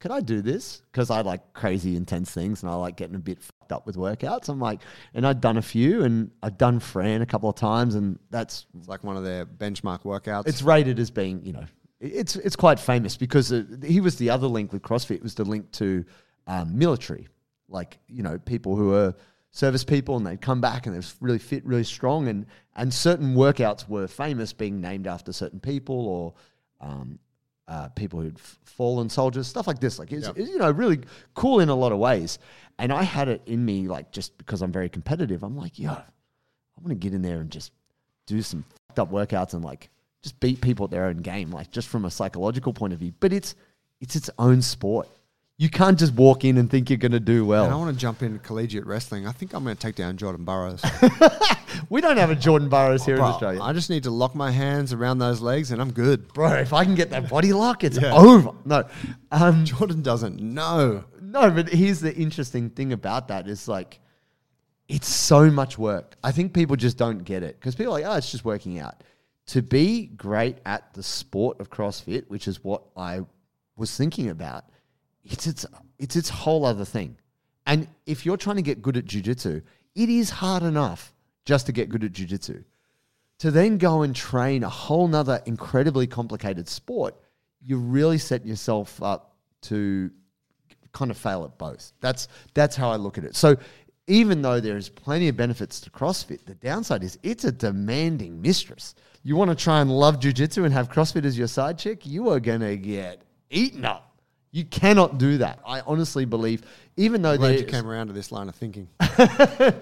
could 0.00 0.10
I 0.10 0.20
do 0.20 0.42
this? 0.42 0.82
Because 0.90 1.08
I 1.10 1.20
like 1.20 1.52
crazy 1.54 1.94
intense 1.96 2.30
things 2.32 2.62
and 2.62 2.70
I 2.70 2.74
like 2.74 2.96
getting 2.96 3.14
a 3.14 3.20
bit 3.20 3.38
fucked 3.64 3.72
up 3.72 3.86
with 3.86 3.96
workouts. 3.96 4.48
I'm 4.48 4.60
like, 4.60 4.80
and 5.14 5.26
I'd 5.26 5.40
done 5.40 5.56
a 5.56 5.62
few 5.62 6.04
and 6.04 6.30
I'd 6.42 6.58
done 6.58 6.80
Fran 6.80 7.22
a 7.22 7.26
couple 7.26 7.48
of 7.48 7.56
times 7.56 7.94
and 7.94 8.18
that's, 8.30 8.66
It's 8.78 8.88
like 8.88 9.04
one 9.04 9.16
of 9.16 9.24
their 9.24 9.46
benchmark 9.46 10.02
workouts. 10.02 10.46
it's 10.46 10.62
rated 10.62 10.98
as 10.98 11.10
being, 11.10 11.44
you 11.44 11.52
know, 11.52 11.64
it's, 12.00 12.36
it's 12.36 12.56
quite 12.56 12.78
famous 12.78 13.16
because 13.16 13.52
uh, 13.52 13.64
he 13.84 14.00
was 14.00 14.16
the 14.16 14.30
other 14.30 14.46
link 14.46 14.72
with 14.72 14.82
CrossFit 14.82 15.22
was 15.22 15.34
the 15.34 15.44
link 15.44 15.70
to 15.72 16.04
um, 16.46 16.78
military. 16.78 17.28
Like, 17.68 17.98
you 18.08 18.22
know, 18.22 18.38
people 18.38 18.76
who 18.76 18.92
are 18.94 19.14
service 19.50 19.84
people 19.84 20.16
and 20.16 20.26
they'd 20.26 20.40
come 20.40 20.60
back 20.60 20.86
and 20.86 20.94
they're 20.94 21.10
really 21.20 21.38
fit, 21.38 21.64
really 21.64 21.84
strong. 21.84 22.28
And, 22.28 22.46
and 22.76 22.92
certain 22.92 23.34
workouts 23.34 23.88
were 23.88 24.06
famous 24.06 24.52
being 24.52 24.80
named 24.80 25.06
after 25.06 25.32
certain 25.32 25.60
people 25.60 26.06
or 26.06 26.34
um, 26.80 27.18
uh, 27.68 27.88
people 27.90 28.20
who'd 28.20 28.36
f- 28.38 28.58
fallen 28.64 29.08
soldiers, 29.08 29.46
stuff 29.46 29.66
like 29.66 29.78
this. 29.80 29.98
Like, 29.98 30.12
it's, 30.12 30.26
Yep. 30.26 30.38
it's, 30.38 30.50
you 30.50 30.58
know, 30.58 30.70
really 30.70 31.00
cool 31.34 31.60
in 31.60 31.68
a 31.68 31.74
lot 31.74 31.92
of 31.92 31.98
ways. 31.98 32.38
And 32.78 32.92
I 32.92 33.02
had 33.04 33.28
it 33.28 33.42
in 33.46 33.64
me, 33.64 33.88
like, 33.88 34.10
just 34.12 34.36
because 34.38 34.60
I'm 34.62 34.72
very 34.72 34.88
competitive, 34.88 35.42
I'm 35.42 35.56
like, 35.56 35.78
yo, 35.78 35.90
I 35.90 36.02
want 36.80 36.88
to 36.88 36.94
get 36.94 37.14
in 37.14 37.22
there 37.22 37.40
and 37.40 37.50
just 37.50 37.72
do 38.26 38.42
some 38.42 38.64
fucked 38.88 38.98
up 38.98 39.10
workouts 39.12 39.54
and 39.54 39.64
like 39.64 39.90
just 40.22 40.38
beat 40.40 40.60
people 40.60 40.84
at 40.84 40.90
their 40.90 41.04
own 41.04 41.18
game, 41.18 41.50
like 41.50 41.70
just 41.70 41.88
from 41.88 42.04
a 42.04 42.10
psychological 42.10 42.72
point 42.72 42.92
of 42.92 42.98
view. 42.98 43.12
But 43.20 43.32
it's 43.32 43.54
it's 44.00 44.16
its 44.16 44.28
own 44.38 44.60
sport. 44.60 45.08
You 45.56 45.70
can't 45.70 45.96
just 45.96 46.14
walk 46.14 46.44
in 46.44 46.58
and 46.58 46.68
think 46.68 46.90
you're 46.90 46.96
going 46.96 47.12
to 47.12 47.20
do 47.20 47.52
and 47.52 47.62
I 47.62 47.66
well. 47.68 47.78
want 47.78 47.94
to 47.94 48.00
jump 48.00 48.22
into 48.22 48.40
collegiate 48.40 48.86
wrestling. 48.86 49.24
I 49.26 49.30
think 49.32 49.52
I'm 49.54 49.62
going 49.62 49.76
to 49.76 49.80
take 49.80 49.94
down 49.94 50.16
Jordan 50.16 50.44
Burroughs. 50.44 50.82
We 51.90 52.00
don't 52.00 52.16
have 52.18 52.30
a 52.30 52.36
Jordan 52.36 52.68
Burroughs 52.68 53.04
here 53.04 53.16
in 53.16 53.20
Australia. 53.20 53.60
I 53.60 53.72
just 53.72 53.90
need 53.90 54.04
to 54.04 54.10
lock 54.10 54.34
my 54.36 54.50
hands 54.52 54.92
around 54.92 55.18
those 55.18 55.40
legs 55.40 55.72
and 55.72 55.82
I'm 55.82 55.92
good. 55.92 56.32
Bro, 56.32 56.52
if 56.54 56.72
I 56.72 56.84
can 56.84 56.94
get 56.94 57.10
that 57.10 57.28
body 57.28 57.52
lock, 57.52 57.82
it's 57.82 57.98
Yeah. 58.00 58.14
over. 58.14 58.52
No, 58.64 58.84
um, 59.32 59.64
Jordan 59.64 60.00
doesn't 60.02 60.40
know. 60.40 61.04
no, 61.20 61.50
but 61.50 61.68
here's 61.68 62.00
the 62.00 62.14
interesting 62.14 62.70
thing 62.70 62.92
about 62.92 63.26
that 63.28 63.48
is 63.48 63.66
like, 63.66 63.98
it's 64.88 65.08
so 65.08 65.50
much 65.50 65.76
work. 65.76 66.14
I 66.22 66.30
think 66.30 66.52
people 66.52 66.76
just 66.76 66.96
don't 66.96 67.24
get 67.24 67.42
it 67.42 67.58
because 67.58 67.74
people 67.74 67.92
are 67.96 68.00
like, 68.00 68.06
oh, 68.06 68.16
it's 68.16 68.30
just 68.30 68.44
working 68.44 68.78
out. 68.78 69.02
To 69.48 69.60
be 69.62 70.06
great 70.06 70.58
at 70.64 70.94
the 70.94 71.02
sport 71.02 71.58
of 71.60 71.70
CrossFit, 71.70 72.28
which 72.28 72.46
is 72.46 72.62
what 72.62 72.84
I 72.96 73.22
was 73.76 73.94
thinking 73.96 74.28
about, 74.30 74.64
it's 75.24 75.46
its 75.46 75.66
it's 75.98 76.16
its 76.16 76.28
whole 76.28 76.64
other 76.64 76.84
thing. 76.84 77.16
And 77.66 77.88
if 78.06 78.26
you're 78.26 78.36
trying 78.36 78.56
to 78.56 78.62
get 78.62 78.82
good 78.82 78.96
at 78.96 79.06
jujitsu, 79.06 79.62
it 79.94 80.08
is 80.08 80.30
hard 80.30 80.62
enough 80.62 81.14
just 81.44 81.66
to 81.66 81.72
get 81.72 81.88
good 81.88 82.04
at 82.04 82.12
jujitsu. 82.12 82.64
To 83.38 83.50
then 83.50 83.78
go 83.78 84.02
and 84.02 84.14
train 84.14 84.62
a 84.64 84.68
whole 84.68 85.08
nother 85.08 85.42
incredibly 85.46 86.06
complicated 86.06 86.68
sport, 86.68 87.14
you're 87.64 87.78
really 87.78 88.18
setting 88.18 88.48
yourself 88.48 89.02
up 89.02 89.34
to 89.62 90.10
kind 90.92 91.10
of 91.10 91.16
fail 91.16 91.44
at 91.44 91.58
both. 91.58 91.92
That's 92.00 92.28
that's 92.54 92.76
how 92.76 92.90
I 92.90 92.96
look 92.96 93.18
at 93.18 93.24
it. 93.24 93.34
So 93.34 93.56
even 94.06 94.42
though 94.42 94.60
there's 94.60 94.88
plenty 94.88 95.28
of 95.28 95.36
benefits 95.36 95.80
to 95.80 95.90
CrossFit, 95.90 96.44
the 96.44 96.54
downside 96.54 97.02
is 97.02 97.18
it's 97.22 97.44
a 97.44 97.52
demanding 97.52 98.40
mistress. 98.40 98.94
You 99.22 99.36
want 99.36 99.50
to 99.50 99.56
try 99.56 99.80
and 99.80 99.90
love 99.90 100.20
jujitsu 100.20 100.64
and 100.64 100.72
have 100.72 100.90
CrossFit 100.90 101.24
as 101.24 101.38
your 101.38 101.48
side 101.48 101.78
chick, 101.78 102.06
you 102.06 102.28
are 102.28 102.40
gonna 102.40 102.76
get 102.76 103.22
eaten 103.50 103.84
up. 103.84 104.13
You 104.54 104.64
cannot 104.64 105.18
do 105.18 105.38
that. 105.38 105.58
I 105.66 105.80
honestly 105.80 106.26
believe, 106.26 106.62
even 106.96 107.22
though 107.22 107.36
Glad 107.36 107.58
you 107.58 107.64
came 107.64 107.88
around 107.88 108.06
to 108.06 108.12
this 108.12 108.30
line 108.30 108.48
of 108.48 108.54
thinking. 108.54 108.86
I, 109.00 109.80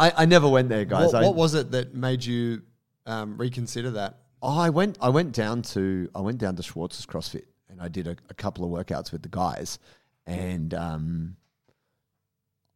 I 0.00 0.24
never 0.24 0.48
went 0.48 0.68
there, 0.68 0.84
guys. 0.84 1.12
What, 1.12 1.22
I, 1.22 1.26
what 1.26 1.36
was 1.36 1.54
it 1.54 1.70
that 1.70 1.94
made 1.94 2.24
you 2.24 2.62
um, 3.06 3.36
reconsider 3.36 3.92
that? 3.92 4.16
Oh, 4.42 4.58
I 4.58 4.70
went. 4.70 4.98
I 5.00 5.10
went 5.10 5.30
down 5.30 5.62
to. 5.62 6.10
I 6.12 6.22
went 6.22 6.38
down 6.38 6.56
to 6.56 6.62
Schwartz's 6.64 7.06
CrossFit, 7.06 7.44
and 7.68 7.80
I 7.80 7.86
did 7.86 8.08
a, 8.08 8.16
a 8.30 8.34
couple 8.34 8.64
of 8.64 8.72
workouts 8.72 9.12
with 9.12 9.22
the 9.22 9.28
guys, 9.28 9.78
and 10.26 10.74
um, 10.74 11.36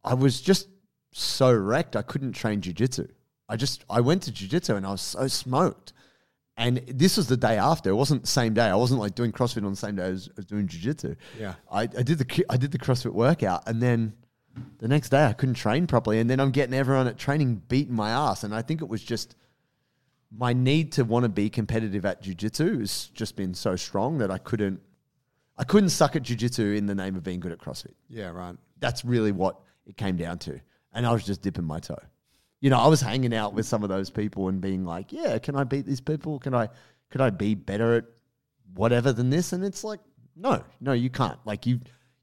I 0.05 0.13
was 0.13 0.39
just 0.39 0.69
so 1.11 1.51
wrecked. 1.51 1.97
I 1.97 2.01
couldn't 2.01 2.31
train 2.31 2.61
jujitsu. 2.61 3.09
I 3.49 3.57
just. 3.57 3.83
I 3.89 3.99
went 3.99 4.23
to 4.23 4.31
jujitsu, 4.31 4.77
and 4.77 4.85
I 4.85 4.91
was 4.91 5.01
so 5.01 5.27
smoked. 5.27 5.91
And 6.59 6.77
this 6.87 7.15
was 7.15 7.27
the 7.27 7.37
day 7.37 7.57
after. 7.57 7.89
It 7.89 7.95
wasn't 7.95 8.23
the 8.23 8.27
same 8.27 8.53
day. 8.53 8.65
I 8.65 8.75
wasn't 8.75 8.99
like 8.99 9.15
doing 9.15 9.31
CrossFit 9.31 9.63
on 9.63 9.71
the 9.71 9.77
same 9.77 9.95
day 9.95 10.03
as, 10.03 10.29
as 10.37 10.45
doing 10.45 10.67
jujitsu. 10.67 11.15
Yeah. 11.39 11.53
I, 11.71 11.83
I 11.83 12.03
did 12.03 12.17
the 12.17 12.45
I 12.49 12.57
did 12.57 12.71
the 12.71 12.77
CrossFit 12.77 13.13
workout, 13.13 13.63
and 13.65 13.81
then 13.81 14.13
the 14.79 14.89
next 14.89 15.09
day 15.09 15.25
I 15.25 15.31
couldn't 15.31 15.55
train 15.55 15.87
properly, 15.87 16.19
and 16.19 16.29
then 16.29 16.41
I'm 16.41 16.51
getting 16.51 16.75
everyone 16.75 17.07
at 17.07 17.17
training 17.17 17.61
beating 17.69 17.95
my 17.95 18.09
ass, 18.09 18.43
and 18.43 18.53
I 18.53 18.61
think 18.61 18.81
it 18.81 18.89
was 18.89 19.01
just 19.01 19.37
my 20.31 20.51
need 20.51 20.91
to 20.91 21.05
want 21.05 21.23
to 21.23 21.29
be 21.29 21.49
competitive 21.49 22.05
at 22.05 22.21
jujitsu 22.21 22.79
has 22.81 23.09
just 23.13 23.35
been 23.35 23.53
so 23.53 23.75
strong 23.75 24.17
that 24.19 24.29
I 24.29 24.37
couldn't 24.37 24.81
I 25.57 25.63
couldn't 25.63 25.89
suck 25.89 26.15
at 26.15 26.23
jujitsu 26.23 26.77
in 26.77 26.85
the 26.85 26.95
name 26.95 27.15
of 27.15 27.23
being 27.23 27.39
good 27.39 27.53
at 27.53 27.59
CrossFit. 27.59 27.93
Yeah, 28.09 28.29
right. 28.29 28.55
That's 28.79 29.03
really 29.03 29.31
what 29.31 29.59
it 29.85 29.97
came 29.97 30.17
down 30.17 30.39
to. 30.39 30.59
And 30.93 31.05
I 31.05 31.11
was 31.11 31.25
just 31.25 31.41
dipping 31.41 31.65
my 31.65 31.79
toe. 31.79 31.99
You 32.61 32.69
know, 32.69 32.77
I 32.77 32.87
was 32.87 33.01
hanging 33.01 33.33
out 33.33 33.53
with 33.53 33.65
some 33.65 33.83
of 33.83 33.89
those 33.89 34.09
people 34.09 34.49
and 34.49 34.59
being 34.59 34.85
like, 34.85 35.11
yeah, 35.11 35.37
can 35.37 35.55
I 35.55 35.63
beat 35.63 35.85
these 35.85 36.01
people? 36.01 36.39
Can 36.39 36.53
I 36.53 36.69
could 37.09 37.21
I 37.21 37.29
be 37.29 37.55
better 37.55 37.95
at 37.95 38.05
whatever 38.75 39.13
than 39.13 39.29
this? 39.29 39.53
And 39.53 39.63
it's 39.63 39.83
like, 39.83 39.99
no, 40.35 40.63
no, 40.79 40.93
you 40.93 41.09
can't. 41.09 41.39
Like 41.45 41.65
you 41.65 41.79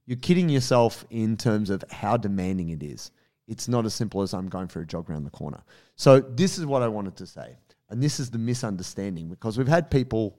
you're 0.06 0.18
kidding 0.18 0.48
yourself 0.48 1.04
in 1.10 1.36
terms 1.36 1.70
of 1.70 1.84
how 1.90 2.16
demanding 2.16 2.70
it 2.70 2.82
is. 2.82 3.10
It's 3.48 3.68
not 3.68 3.86
as 3.86 3.94
simple 3.94 4.22
as 4.22 4.34
I'm 4.34 4.48
going 4.48 4.68
for 4.68 4.80
a 4.80 4.86
jog 4.86 5.08
around 5.10 5.24
the 5.24 5.30
corner. 5.30 5.62
So 5.96 6.20
this 6.20 6.58
is 6.58 6.66
what 6.66 6.82
I 6.82 6.88
wanted 6.88 7.16
to 7.16 7.26
say. 7.26 7.56
And 7.90 8.02
this 8.02 8.18
is 8.18 8.30
the 8.30 8.38
misunderstanding 8.38 9.28
because 9.28 9.56
we've 9.56 9.68
had 9.68 9.90
people 9.90 10.38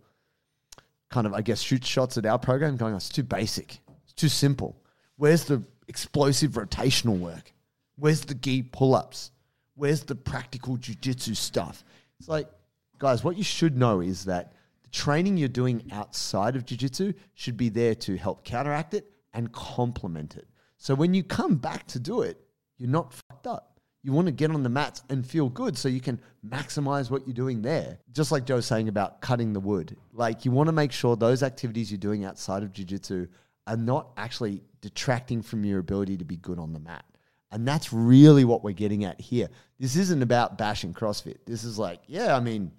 kind 1.09 1.25
of, 1.25 1.33
I 1.33 1.41
guess, 1.41 1.61
shoot 1.61 1.85
shots 1.85 2.17
at 2.17 2.25
our 2.25 2.37
program 2.37 2.75
going, 2.75 2.93
oh, 2.93 2.97
it's 2.97 3.09
too 3.09 3.23
basic. 3.23 3.79
It's 4.03 4.13
too 4.13 4.27
simple. 4.27 4.81
Where's 5.15 5.45
the 5.45 5.63
explosive 5.87 6.51
rotational 6.51 7.17
work? 7.17 7.53
Where's 7.95 8.21
the 8.21 8.35
gi 8.35 8.63
pull 8.63 8.95
ups? 8.95 9.31
Where's 9.77 10.01
the 10.01 10.15
practical 10.15 10.75
jujitsu 10.77 11.35
stuff? 11.35 11.85
It's 12.19 12.27
like, 12.27 12.49
guys, 12.97 13.23
what 13.23 13.37
you 13.37 13.43
should 13.43 13.77
know 13.77 14.01
is 14.01 14.25
that 14.25 14.53
the 14.81 14.89
training 14.89 15.37
you're 15.37 15.47
doing 15.47 15.83
outside 15.91 16.55
of 16.55 16.65
jujitsu 16.65 17.13
should 17.35 17.57
be 17.57 17.69
there 17.69 17.93
to 17.93 18.17
help 18.17 18.43
counteract 18.43 18.95
it 18.95 19.09
and 19.33 19.51
complement 19.53 20.35
it. 20.35 20.47
So 20.77 20.95
when 20.95 21.13
you 21.13 21.23
come 21.23 21.55
back 21.57 21.85
to 21.87 21.99
do 21.99 22.23
it, 22.23 22.39
you're 22.77 22.89
not 22.89 23.13
fucked 23.13 23.45
up. 23.45 23.79
You 24.01 24.13
want 24.13 24.25
to 24.27 24.31
get 24.31 24.51
on 24.51 24.63
the 24.63 24.69
mats 24.69 25.03
and 25.09 25.25
feel 25.25 25.49
good 25.49 25.77
so 25.77 25.89
you 25.89 26.01
can 26.01 26.19
maximize 26.47 27.11
what 27.11 27.27
you're 27.27 27.35
doing 27.35 27.61
there. 27.61 27.99
Just 28.13 28.31
like 28.31 28.45
Joe's 28.45 28.65
saying 28.65 28.87
about 28.87 29.21
cutting 29.21 29.53
the 29.53 29.59
wood. 29.59 29.95
Like 30.11 30.43
you 30.43 30.51
want 30.51 30.67
to 30.67 30.73
make 30.73 30.91
sure 30.91 31.15
those 31.15 31.43
activities 31.43 31.91
you're 31.91 31.99
doing 31.99 32.25
outside 32.25 32.63
of 32.63 32.73
jiu-jitsu 32.73 33.27
are 33.67 33.77
not 33.77 34.09
actually 34.17 34.63
detracting 34.81 35.41
from 35.41 35.65
your 35.65 35.79
ability 35.79 36.17
to 36.17 36.25
be 36.25 36.37
good 36.37 36.57
on 36.57 36.73
the 36.73 36.79
mat. 36.79 37.03
And 37.51 37.67
that's 37.67 37.93
really 37.93 38.43
what 38.43 38.63
we're 38.63 38.73
getting 38.73 39.05
at 39.05 39.19
here. 39.21 39.49
This 39.79 39.95
isn't 39.95 40.21
about 40.21 40.57
bashing 40.57 40.93
CrossFit. 40.93 41.37
This 41.45 41.63
is 41.63 41.79
like, 41.79 42.01
yeah, 42.07 42.35
I 42.35 42.39
mean, 42.39 42.71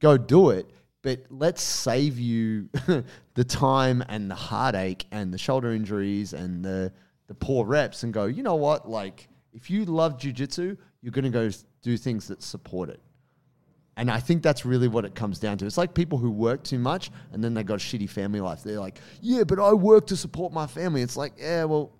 go 0.00 0.16
do 0.16 0.50
it, 0.50 0.70
but 1.02 1.20
let's 1.28 1.62
save 1.62 2.18
you 2.18 2.68
the 3.34 3.44
time 3.44 4.02
and 4.08 4.30
the 4.30 4.34
heartache 4.34 5.06
and 5.10 5.32
the 5.32 5.38
shoulder 5.38 5.72
injuries 5.72 6.32
and 6.32 6.64
the 6.64 6.92
the 7.26 7.34
poor 7.34 7.64
reps 7.64 8.02
and 8.02 8.12
go, 8.12 8.26
you 8.26 8.42
know 8.42 8.54
what? 8.54 8.88
Like, 8.88 9.28
if 9.52 9.70
you 9.70 9.84
love 9.84 10.18
jujitsu, 10.18 10.76
you're 11.00 11.12
going 11.12 11.24
to 11.24 11.30
go 11.30 11.50
do 11.82 11.96
things 11.96 12.28
that 12.28 12.42
support 12.42 12.90
it. 12.90 13.00
And 13.96 14.10
I 14.10 14.18
think 14.18 14.42
that's 14.42 14.64
really 14.66 14.88
what 14.88 15.04
it 15.04 15.14
comes 15.14 15.38
down 15.38 15.56
to. 15.58 15.66
It's 15.66 15.78
like 15.78 15.94
people 15.94 16.18
who 16.18 16.30
work 16.30 16.64
too 16.64 16.78
much 16.78 17.10
and 17.32 17.42
then 17.42 17.54
they 17.54 17.62
got 17.62 17.74
a 17.74 17.76
shitty 17.76 18.10
family 18.10 18.40
life. 18.40 18.62
They're 18.64 18.80
like, 18.80 18.98
yeah, 19.20 19.44
but 19.44 19.60
I 19.60 19.72
work 19.72 20.08
to 20.08 20.16
support 20.16 20.52
my 20.52 20.66
family. 20.66 21.02
It's 21.02 21.16
like, 21.16 21.34
yeah, 21.38 21.64
well, 21.64 21.92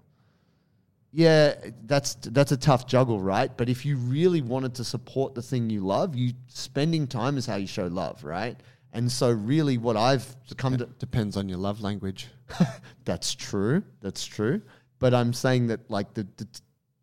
yeah, 1.16 1.54
that's 1.84 2.16
that's 2.16 2.50
a 2.50 2.56
tough 2.56 2.88
juggle, 2.88 3.20
right? 3.20 3.56
But 3.56 3.68
if 3.68 3.86
you 3.86 3.96
really 3.96 4.42
wanted 4.42 4.74
to 4.74 4.84
support 4.84 5.36
the 5.36 5.42
thing 5.42 5.70
you 5.70 5.80
love, 5.80 6.16
you 6.16 6.32
spending 6.48 7.06
time 7.06 7.38
is 7.38 7.46
how 7.46 7.54
you 7.54 7.68
show 7.68 7.86
love, 7.86 8.24
right? 8.24 8.60
And 8.92 9.10
so, 9.10 9.30
really, 9.30 9.78
what 9.78 9.96
I've 9.96 10.26
come 10.56 10.76
to 10.76 10.86
Depends 10.98 11.36
on 11.36 11.48
your 11.48 11.58
love 11.58 11.80
language. 11.80 12.26
that's 13.04 13.32
true. 13.32 13.84
That's 14.00 14.26
true. 14.26 14.60
But 14.98 15.14
I'm 15.14 15.32
saying 15.32 15.68
that 15.68 15.88
like 15.88 16.14
the, 16.14 16.26
the 16.36 16.48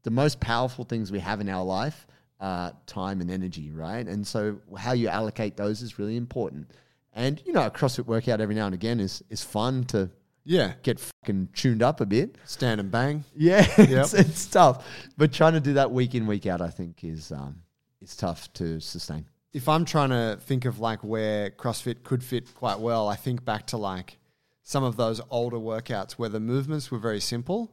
the 0.03 0.11
most 0.11 0.41
powerful 0.41 0.83
things 0.83 1.09
we 1.09 1.19
have 1.19 1.39
in 1.39 1.47
our 1.47 1.63
life 1.63 2.05
are 2.41 2.73
time 2.87 3.21
and 3.21 3.31
energy, 3.31 3.71
right? 3.71 4.05
And 4.05 4.27
so 4.27 4.59
how 4.77 4.91
you 4.91 5.07
allocate 5.07 5.55
those 5.55 5.81
is 5.81 5.97
really 5.97 6.17
important. 6.17 6.71
And 7.13 7.41
you 7.45 7.53
know, 7.53 7.65
a 7.65 7.71
CrossFit 7.71 8.07
workout 8.07 8.41
every 8.41 8.55
now 8.55 8.65
and 8.65 8.75
again 8.75 8.99
is 8.99 9.23
is 9.29 9.41
fun 9.41 9.85
to 9.85 10.09
Yeah. 10.43 10.73
get 10.83 10.99
fucking 10.99 11.49
tuned 11.53 11.83
up 11.83 12.01
a 12.01 12.05
bit. 12.05 12.37
Stand 12.45 12.79
and 12.79 12.89
bang. 12.91 13.23
Yeah, 13.35 13.65
it's, 13.77 14.13
it's 14.13 14.45
tough. 14.47 14.85
But 15.17 15.31
trying 15.31 15.53
to 15.53 15.59
do 15.59 15.73
that 15.73 15.91
week 15.91 16.15
in 16.15 16.25
week 16.27 16.45
out, 16.45 16.61
I 16.61 16.69
think 16.69 17.03
is 17.03 17.31
um, 17.31 17.61
it's 18.01 18.15
tough 18.15 18.51
to 18.53 18.79
sustain. 18.79 19.25
if 19.53 19.67
I'm 19.69 19.85
trying 19.85 20.09
to 20.09 20.39
think 20.41 20.65
of 20.65 20.79
like 20.79 21.03
where 21.03 21.49
CrossFit 21.51 22.03
could 22.03 22.23
fit 22.23 22.53
quite 22.55 22.79
well, 22.79 23.07
I 23.07 23.15
think 23.15 23.43
back 23.45 23.67
to 23.67 23.77
like 23.77 24.17
some 24.63 24.83
of 24.83 24.95
those 24.95 25.19
older 25.29 25.57
workouts 25.57 26.13
where 26.13 26.29
the 26.29 26.39
movements 26.39 26.89
were 26.91 26.99
very 26.99 27.19
simple. 27.19 27.71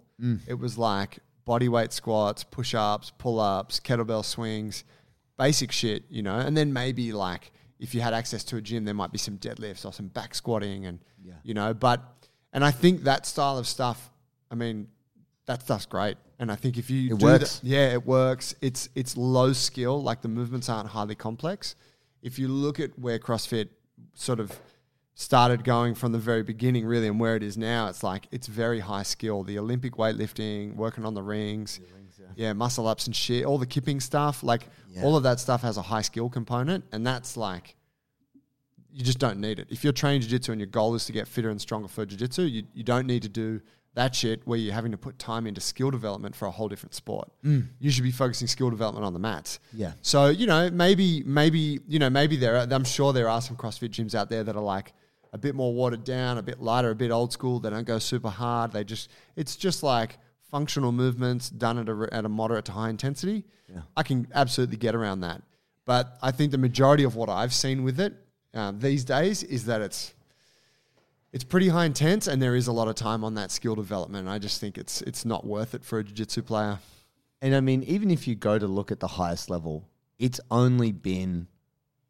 It 0.49 0.55
was 0.59 0.77
like 0.77 1.21
body 1.45 1.69
weight 1.69 1.93
squats, 1.93 2.43
push 2.43 2.75
ups, 2.75 3.13
pull 3.19 3.39
ups, 3.39 3.79
kettlebell 3.79 4.25
swings, 4.25 4.83
basic 5.39 5.71
shit, 5.71 6.03
you 6.11 6.23
know, 6.23 6.37
and 6.39 6.57
then 6.57 6.73
maybe 6.73 7.13
like 7.13 7.53
if 7.79 7.95
you 7.95 8.01
had 8.01 8.13
access 8.15 8.43
to 8.45 8.57
a 8.57 8.61
gym, 8.61 8.85
there 8.85 8.95
might 8.95 9.13
be 9.13 9.19
some 9.19 9.39
deadlifts 9.39 9.87
or 9.87 9.93
some 9.93 10.09
back 10.09 10.35
squatting 10.35 10.87
and, 10.87 10.99
you 11.45 11.55
know, 11.55 11.73
but, 11.73 12.18
and 12.53 12.65
I 12.65 12.71
think 12.71 13.05
that 13.05 13.27
style 13.27 13.59
of 13.59 13.67
stuff, 13.67 14.11
I 14.51 14.55
mean, 14.55 14.89
that 15.47 15.63
stuff's 15.63 15.87
great. 15.87 16.17
And 16.39 16.53
I 16.53 16.57
think 16.57 16.79
if 16.79 16.89
you 16.91 17.15
It 17.15 17.19
do 17.19 17.27
works. 17.27 17.59
that- 17.59 17.67
yeah, 17.67 17.93
it 17.93 18.07
works. 18.07 18.55
It's 18.61 18.89
it's 18.95 19.17
low 19.17 19.53
skill, 19.53 20.01
like 20.03 20.23
the 20.23 20.29
movements 20.29 20.69
aren't 20.69 20.91
highly 20.91 21.15
complex. 21.17 21.75
If 22.23 22.39
you 22.39 22.49
look 22.49 22.79
at 22.81 22.99
where 22.99 23.19
CrossFit 23.19 23.69
sort 24.15 24.39
of 24.41 24.53
started 25.15 25.65
going 25.65 25.95
from 25.97 26.13
the 26.13 26.19
very 26.19 26.45
beginning, 26.45 26.87
really, 26.87 27.09
and 27.09 27.19
where 27.19 27.35
it 27.35 27.43
is 27.43 27.57
now, 27.59 27.89
it's 27.89 28.03
like 28.05 28.29
it's 28.31 28.47
very 28.47 28.81
high 28.81 29.03
skill. 29.03 29.43
The 29.43 29.59
Olympic 29.59 29.95
weightlifting, 29.95 30.77
working 30.77 31.05
on 31.05 31.15
the 31.15 31.23
rings, 31.23 31.81
yeah. 32.37 32.53
muscle 32.53 32.87
ups 32.87 33.07
and 33.07 33.17
shit, 33.17 33.45
all 33.45 33.59
the 33.59 33.67
kipping 33.67 33.99
stuff, 34.01 34.43
like 34.45 34.69
all 35.03 35.17
of 35.17 35.23
that 35.25 35.41
stuff 35.41 35.63
has 35.63 35.77
a 35.77 35.83
high 35.83 36.03
skill 36.03 36.29
component, 36.29 36.85
and 36.93 37.05
that's 37.07 37.37
like 37.37 37.75
you 38.99 39.05
just 39.05 39.21
don't 39.21 39.39
need 39.39 39.61
it. 39.61 39.69
If 39.71 39.85
you're 39.85 39.93
training 39.93 40.23
jiu-jitsu 40.23 40.51
and 40.51 40.61
your 40.61 40.67
goal 40.67 40.97
is 40.97 41.05
to 41.05 41.13
get 41.13 41.29
fitter 41.29 41.51
and 41.51 41.61
stronger 41.61 41.87
for 41.87 42.05
jiu-jitsu, 42.05 42.43
you, 42.43 42.65
you 42.75 42.83
don't 42.83 43.07
need 43.07 43.23
to 43.23 43.29
do 43.29 43.61
that 43.95 44.13
shit 44.13 44.45
where 44.45 44.59
you're 44.59 44.75
having 44.75 44.91
to 44.91 44.99
put 44.99 45.21
time 45.21 45.47
into 45.47 45.61
skill 45.61 45.93
development 45.93 46.35
for 46.35 46.47
a 46.47 46.51
whole 46.51 46.69
different 46.69 46.95
sport. 46.95 47.31
Mm. 47.45 47.69
You 47.79 47.93
should 47.93 48.03
be 48.03 48.11
focusing 48.11 48.49
skill 48.49 48.71
development 48.71 49.07
on 49.07 49.13
the 49.13 49.21
mats. 49.21 49.61
Yeah. 49.73 49.93
So, 50.03 50.27
you 50.27 50.49
know, 50.49 50.69
maybe 50.71 51.23
maybe, 51.25 51.79
you 51.87 52.01
know, 52.01 52.11
maybe 52.11 52.35
there 52.35 52.57
are, 52.57 52.67
I'm 52.69 52.83
sure 52.83 53.13
there 53.13 53.29
are 53.29 53.41
some 53.41 53.57
CrossFit 53.57 53.91
gyms 53.91 54.17
out 54.17 54.31
there 54.31 54.43
that 54.43 54.57
are 54.57 54.63
like 54.63 54.95
a 55.33 55.39
bit 55.39 55.55
more 55.55 55.73
watered 55.73 56.03
down, 56.03 56.39
a 56.39 56.43
bit 56.43 56.61
lighter, 56.61 56.91
a 56.91 56.97
bit 56.97 57.13
old 57.13 57.33
school. 57.33 57.61
They 57.61 57.71
don't 57.71 57.87
go 57.87 58.01
super 58.01 58.31
hard. 58.31 58.73
They 58.73 58.83
just 58.83 59.11
it's 59.37 59.55
just 59.55 59.85
like 59.85 60.19
functional 60.51 60.91
movements 60.91 61.51
done 61.51 61.79
at 61.79 61.89
a, 61.89 62.09
at 62.13 62.25
a 62.25 62.29
moderate 62.29 62.65
to 62.65 62.73
high 62.73 62.91
intensity. 62.91 63.45
Yeah. 63.73 63.83
I 63.97 64.03
can 64.03 64.27
absolutely 64.35 64.79
get 64.79 64.97
around 64.97 65.21
that. 65.21 65.43
But 65.85 66.19
I 66.21 66.33
think 66.33 66.51
the 66.51 66.59
majority 66.59 67.05
of 67.05 67.15
what 67.15 67.29
I've 67.29 67.55
seen 67.55 67.85
with 67.85 68.01
it 68.01 68.15
um, 68.59 68.79
these 68.81 69.05
days 69.05 69.43
is 69.43 69.67
that 69.67 69.81
it's 69.81 70.15
it's 71.33 71.45
pretty 71.45 71.69
high 71.69 71.85
intense 71.85 72.27
and 72.27 72.41
there 72.41 72.57
is 72.57 72.67
a 72.69 72.73
lot 72.73 72.89
of 72.89 72.95
time 72.95 73.23
on 73.23 73.35
that 73.35 73.51
skill 73.51 73.75
development. 73.75 74.29
I 74.29 74.39
just 74.39 74.61
think 74.61 74.79
it's 74.79 75.03
it's 75.03 75.25
not 75.25 75.47
worth 75.47 75.75
it 75.75 75.85
for 75.85 75.99
a 75.99 76.05
jiu-jitsu 76.05 76.43
player. 76.43 76.79
And 77.43 77.55
I 77.55 77.61
mean, 77.61 77.83
even 77.85 78.11
if 78.11 78.27
you 78.27 78.35
go 78.35 78.59
to 78.59 78.67
look 78.67 78.91
at 78.91 78.99
the 78.99 79.07
highest 79.07 79.49
level, 79.49 79.89
it's 80.19 80.41
only 80.51 80.91
been, 80.91 81.47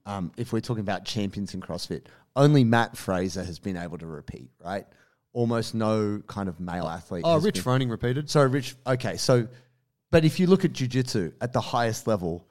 um, 0.07 0.33
if 0.39 0.53
we're 0.53 0.61
talking 0.61 0.81
about 0.81 1.05
champions 1.05 1.53
in 1.53 1.61
CrossFit, 1.61 2.07
only 2.35 2.65
Matt 2.65 2.97
Fraser 2.97 3.45
has 3.45 3.59
been 3.59 3.77
able 3.77 3.99
to 3.99 4.07
repeat, 4.07 4.49
right? 4.65 4.87
Almost 5.35 5.75
no 5.75 6.23
kind 6.27 6.49
of 6.49 6.61
male 6.61 6.87
athlete. 6.87 7.25
Oh, 7.27 7.35
has 7.35 7.45
Rich 7.45 7.57
been- 7.57 7.65
Froning 7.65 7.91
repeated. 7.91 8.31
So 8.31 8.43
Rich, 8.43 8.77
okay, 8.87 9.19
so, 9.19 9.47
but 10.11 10.25
if 10.25 10.41
you 10.41 10.47
look 10.47 10.65
at 10.65 10.73
jujitsu 10.73 11.35
at 11.43 11.53
the 11.53 11.61
highest 11.61 12.07
level, 12.07 12.48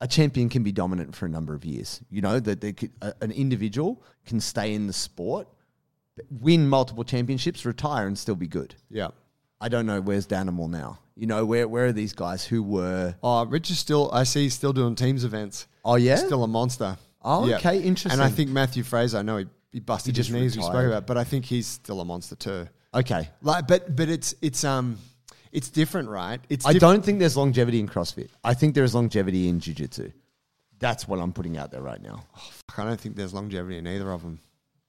a 0.00 0.06
champion 0.08 0.48
can 0.48 0.62
be 0.62 0.72
dominant 0.72 1.14
for 1.16 1.26
a 1.26 1.28
number 1.28 1.54
of 1.54 1.64
years. 1.64 2.00
You 2.10 2.20
know 2.22 2.38
that 2.40 2.60
they 2.60 2.72
could, 2.72 2.92
a, 3.02 3.12
an 3.20 3.30
individual 3.32 4.02
can 4.26 4.40
stay 4.40 4.74
in 4.74 4.86
the 4.86 4.92
sport, 4.92 5.48
win 6.40 6.68
multiple 6.68 7.04
championships, 7.04 7.64
retire, 7.64 8.06
and 8.06 8.16
still 8.18 8.36
be 8.36 8.46
good. 8.48 8.74
Yeah. 8.90 9.08
I 9.60 9.68
don't 9.68 9.86
know 9.86 10.00
where's 10.00 10.26
Danimal 10.26 10.70
now. 10.70 11.00
You 11.16 11.26
know 11.26 11.44
where 11.44 11.66
where 11.66 11.86
are 11.86 11.92
these 11.92 12.12
guys 12.12 12.44
who 12.44 12.62
were? 12.62 13.16
Oh, 13.24 13.44
Rich 13.46 13.70
is 13.72 13.78
still 13.80 14.08
I 14.12 14.22
see 14.22 14.44
he's 14.44 14.54
still 14.54 14.72
doing 14.72 14.94
teams 14.94 15.24
events. 15.24 15.66
Oh 15.84 15.96
yeah, 15.96 16.14
Still 16.16 16.44
a 16.44 16.48
monster. 16.48 16.96
Oh, 17.22 17.46
Yeah. 17.48 17.56
okay, 17.56 17.80
interesting. 17.82 18.12
And 18.12 18.22
I 18.22 18.28
think 18.30 18.50
Matthew 18.50 18.84
Fraser, 18.84 19.18
I 19.18 19.22
know 19.22 19.38
he, 19.38 19.46
he 19.72 19.80
busted 19.80 20.14
He 20.14 20.20
his 20.22 20.30
knees, 20.30 20.56
we 20.56 20.62
spoke 20.62 20.86
about, 20.86 21.08
but 21.08 21.16
I 21.18 21.24
think 21.24 21.44
he's 21.44 21.66
still 21.66 22.00
a 22.00 22.04
monster 22.04 22.36
too. 22.36 22.68
okay. 22.94 23.28
Like, 23.42 23.66
but 23.66 23.96
but 23.96 24.08
it's 24.08 24.32
it's 24.40 24.62
um 24.62 24.96
it's 25.52 25.70
different, 25.70 26.08
right? 26.08 26.40
It's 26.48 26.66
I 26.66 26.72
diff- 26.72 26.80
don't 26.80 27.04
think 27.04 27.18
there's 27.18 27.36
longevity 27.36 27.80
in 27.80 27.88
CrossFit. 27.88 28.28
I 28.44 28.54
think 28.54 28.74
there 28.74 28.84
is 28.84 28.94
longevity 28.94 29.48
in 29.48 29.60
jiu-jitsu. 29.60 30.10
That's 30.78 31.08
what 31.08 31.18
I'm 31.18 31.32
putting 31.32 31.56
out 31.56 31.70
there 31.70 31.82
right 31.82 32.00
now. 32.00 32.24
Oh, 32.36 32.50
fuck, 32.68 32.78
I 32.78 32.84
don't 32.84 33.00
think 33.00 33.16
there's 33.16 33.34
longevity 33.34 33.78
in 33.78 33.86
either 33.86 34.10
of 34.12 34.22
them. 34.22 34.38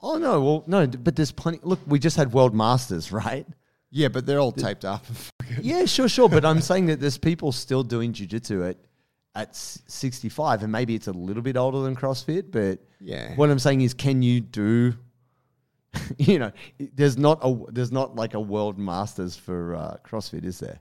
Oh 0.02 0.18
no, 0.18 0.40
well 0.42 0.64
no, 0.68 0.88
but 0.88 1.16
there's 1.16 1.32
plenty. 1.32 1.60
Look, 1.64 1.80
we 1.88 2.00
just 2.00 2.16
had 2.16 2.32
World 2.32 2.54
Masters, 2.56 3.12
right? 3.26 3.46
Yeah, 3.92 4.08
but 4.10 4.26
they're 4.26 4.40
all 4.40 4.52
taped 4.52 4.86
up. 4.86 5.06
Yeah, 5.62 5.86
sure, 5.86 6.08
sure. 6.08 6.30
But 6.30 6.46
I'm 6.46 6.62
saying 6.62 6.86
that 6.86 7.00
there's 7.00 7.18
people 7.18 7.52
still 7.52 7.82
doing 7.82 8.14
jiu-jitsu 8.14 8.64
at 8.66 8.78
at 9.36 9.56
65, 9.56 10.62
and 10.64 10.72
maybe 10.72 10.94
it's 10.96 11.08
a 11.08 11.12
little 11.12 11.42
bit 11.42 11.58
older 11.58 11.82
than 11.82 11.96
CrossFit. 11.96 12.52
But 12.52 12.80
Yeah. 13.02 13.34
what 13.36 13.50
I'm 13.50 13.58
saying 13.60 13.82
is, 13.82 13.94
can 13.96 14.22
you 14.22 14.42
do? 14.42 14.94
you 16.18 16.40
know, 16.40 16.52
there's 16.78 17.18
not 17.18 17.40
a 17.42 17.56
there's 17.72 17.92
not 17.92 18.16
like 18.16 18.34
a 18.34 18.40
world 18.40 18.78
masters 18.78 19.36
for 19.36 19.76
uh, 19.76 19.98
CrossFit, 20.06 20.46
is 20.46 20.60
there? 20.60 20.80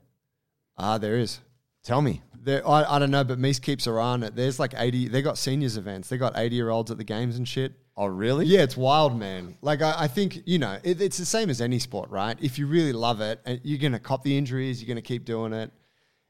ah, 0.79 0.97
there 0.97 1.17
is. 1.17 1.39
Tell 1.83 2.01
me. 2.01 2.21
There, 2.41 2.67
I, 2.67 2.95
I 2.95 2.99
don't 2.99 3.11
know, 3.11 3.23
but 3.23 3.37
Mies 3.37 3.61
keeps 3.61 3.85
her 3.85 3.99
on 3.99 4.23
it. 4.23 4.35
There's 4.35 4.59
like 4.59 4.73
80, 4.75 5.09
they 5.09 5.21
got 5.21 5.37
seniors 5.37 5.77
events. 5.77 6.09
They 6.09 6.17
got 6.17 6.37
80 6.37 6.55
year 6.55 6.69
olds 6.69 6.89
at 6.89 6.97
the 6.97 7.03
games 7.03 7.37
and 7.37 7.47
shit. 7.47 7.73
Oh, 7.97 8.05
really? 8.05 8.45
Yeah, 8.45 8.61
it's 8.61 8.77
wild, 8.77 9.17
man. 9.17 9.57
Like, 9.61 9.81
I, 9.81 9.93
I 9.97 10.07
think, 10.07 10.41
you 10.45 10.57
know, 10.57 10.79
it, 10.83 11.01
it's 11.01 11.17
the 11.17 11.25
same 11.25 11.49
as 11.49 11.59
any 11.59 11.79
sport, 11.79 12.09
right? 12.09 12.37
If 12.41 12.57
you 12.57 12.65
really 12.65 12.93
love 12.93 13.19
it, 13.19 13.41
you're 13.63 13.77
going 13.77 13.91
to 13.91 13.99
cop 13.99 14.23
the 14.23 14.37
injuries, 14.37 14.81
you're 14.81 14.87
going 14.87 15.03
to 15.03 15.07
keep 15.07 15.25
doing 15.25 15.51
it, 15.51 15.71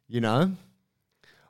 you 0.07 0.19
know? 0.19 0.51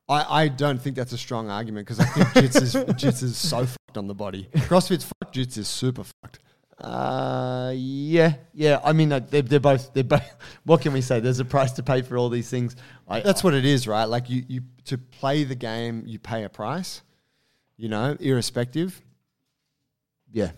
I, 0.09 0.41
I 0.43 0.47
don't 0.49 0.81
think 0.81 0.97
that's 0.97 1.13
a 1.13 1.17
strong 1.17 1.49
argument 1.49 1.87
because 1.87 1.99
I 2.01 2.05
think 2.05 2.27
jits 2.29 2.61
is, 2.61 2.75
jits 2.95 3.23
is 3.23 3.37
so 3.37 3.65
fucked 3.65 3.97
on 3.97 4.07
the 4.07 4.15
body. 4.15 4.49
CrossFit's 4.53 5.05
fucked, 5.05 5.35
jits 5.35 5.57
is 5.57 5.69
super 5.69 6.03
fucked. 6.03 6.39
Uh, 6.79 7.73
yeah, 7.75 8.35
yeah. 8.53 8.79
I 8.83 8.93
mean, 8.93 9.11
uh, 9.11 9.19
they're, 9.19 9.41
they're 9.41 9.59
both. 9.59 9.93
They're 9.93 10.03
both. 10.03 10.23
What 10.63 10.81
can 10.81 10.93
we 10.93 11.01
say? 11.01 11.19
There's 11.19 11.39
a 11.39 11.45
price 11.45 11.71
to 11.73 11.83
pay 11.83 12.01
for 12.01 12.17
all 12.17 12.29
these 12.29 12.49
things. 12.49 12.75
I, 13.07 13.19
That's 13.21 13.43
what 13.43 13.53
it 13.53 13.65
is, 13.65 13.87
right? 13.87 14.05
Like, 14.05 14.29
you, 14.29 14.43
you 14.47 14.61
to 14.85 14.97
play 14.97 15.43
the 15.43 15.55
game, 15.55 16.03
you 16.05 16.19
pay 16.19 16.43
a 16.43 16.49
price, 16.49 17.01
you 17.77 17.89
know, 17.89 18.15
irrespective. 18.19 19.01
yeah. 20.31 20.51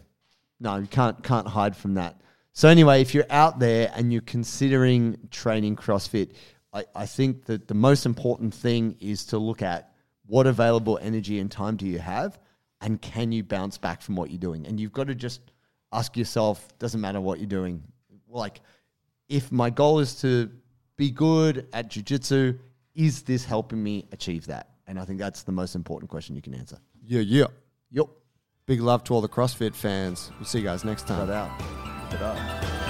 No, 0.59 0.77
you 0.77 0.87
can't 0.87 1.23
can't 1.23 1.47
hide 1.47 1.75
from 1.75 1.95
that. 1.95 2.21
So 2.53 2.69
anyway, 2.69 3.01
if 3.01 3.15
you're 3.15 3.25
out 3.31 3.57
there 3.57 3.91
and 3.95 4.11
you're 4.13 4.21
considering 4.21 5.17
training 5.31 5.75
CrossFit, 5.75 6.35
I, 6.71 6.85
I 6.95 7.05
think 7.07 7.45
that 7.45 7.67
the 7.67 7.73
most 7.73 8.05
important 8.05 8.53
thing 8.53 8.95
is 8.99 9.25
to 9.27 9.39
look 9.39 9.61
at 9.63 9.91
what 10.27 10.45
available 10.45 10.99
energy 11.01 11.39
and 11.39 11.49
time 11.49 11.77
do 11.77 11.87
you 11.87 11.97
have, 11.97 12.37
and 12.79 13.01
can 13.01 13.31
you 13.31 13.43
bounce 13.43 13.77
back 13.79 14.01
from 14.01 14.15
what 14.15 14.29
you're 14.29 14.39
doing? 14.39 14.67
And 14.67 14.79
you've 14.79 14.93
got 14.93 15.07
to 15.07 15.15
just 15.15 15.41
ask 15.91 16.15
yourself, 16.17 16.67
doesn't 16.79 17.01
matter 17.01 17.21
what 17.21 17.39
you're 17.39 17.47
doing. 17.47 17.83
Like, 18.29 18.61
if 19.29 19.51
my 19.51 19.69
goal 19.69 19.99
is 19.99 20.21
to 20.21 20.49
be 20.97 21.11
good 21.11 21.67
at 21.73 21.89
jujitsu, 21.89 22.57
is 22.95 23.23
this 23.23 23.45
helping 23.45 23.81
me 23.81 24.07
achieve 24.11 24.47
that? 24.47 24.69
And 24.87 24.99
I 24.99 25.05
think 25.05 25.19
that's 25.19 25.43
the 25.43 25.51
most 25.51 25.75
important 25.75 26.09
question 26.09 26.35
you 26.35 26.41
can 26.41 26.53
answer. 26.53 26.77
Yeah, 27.03 27.21
yeah. 27.21 27.45
Yep. 27.91 28.07
Big 28.65 28.81
love 28.81 29.03
to 29.05 29.13
all 29.13 29.21
the 29.21 29.29
CrossFit 29.29 29.75
fans. 29.75 30.31
We'll 30.37 30.45
see 30.45 30.59
you 30.59 30.65
guys 30.65 30.83
next 30.83 31.07
time. 31.07 31.27
Cut 31.27 31.33
out. 31.33 31.59
Cut 32.11 32.21
out. 32.21 32.80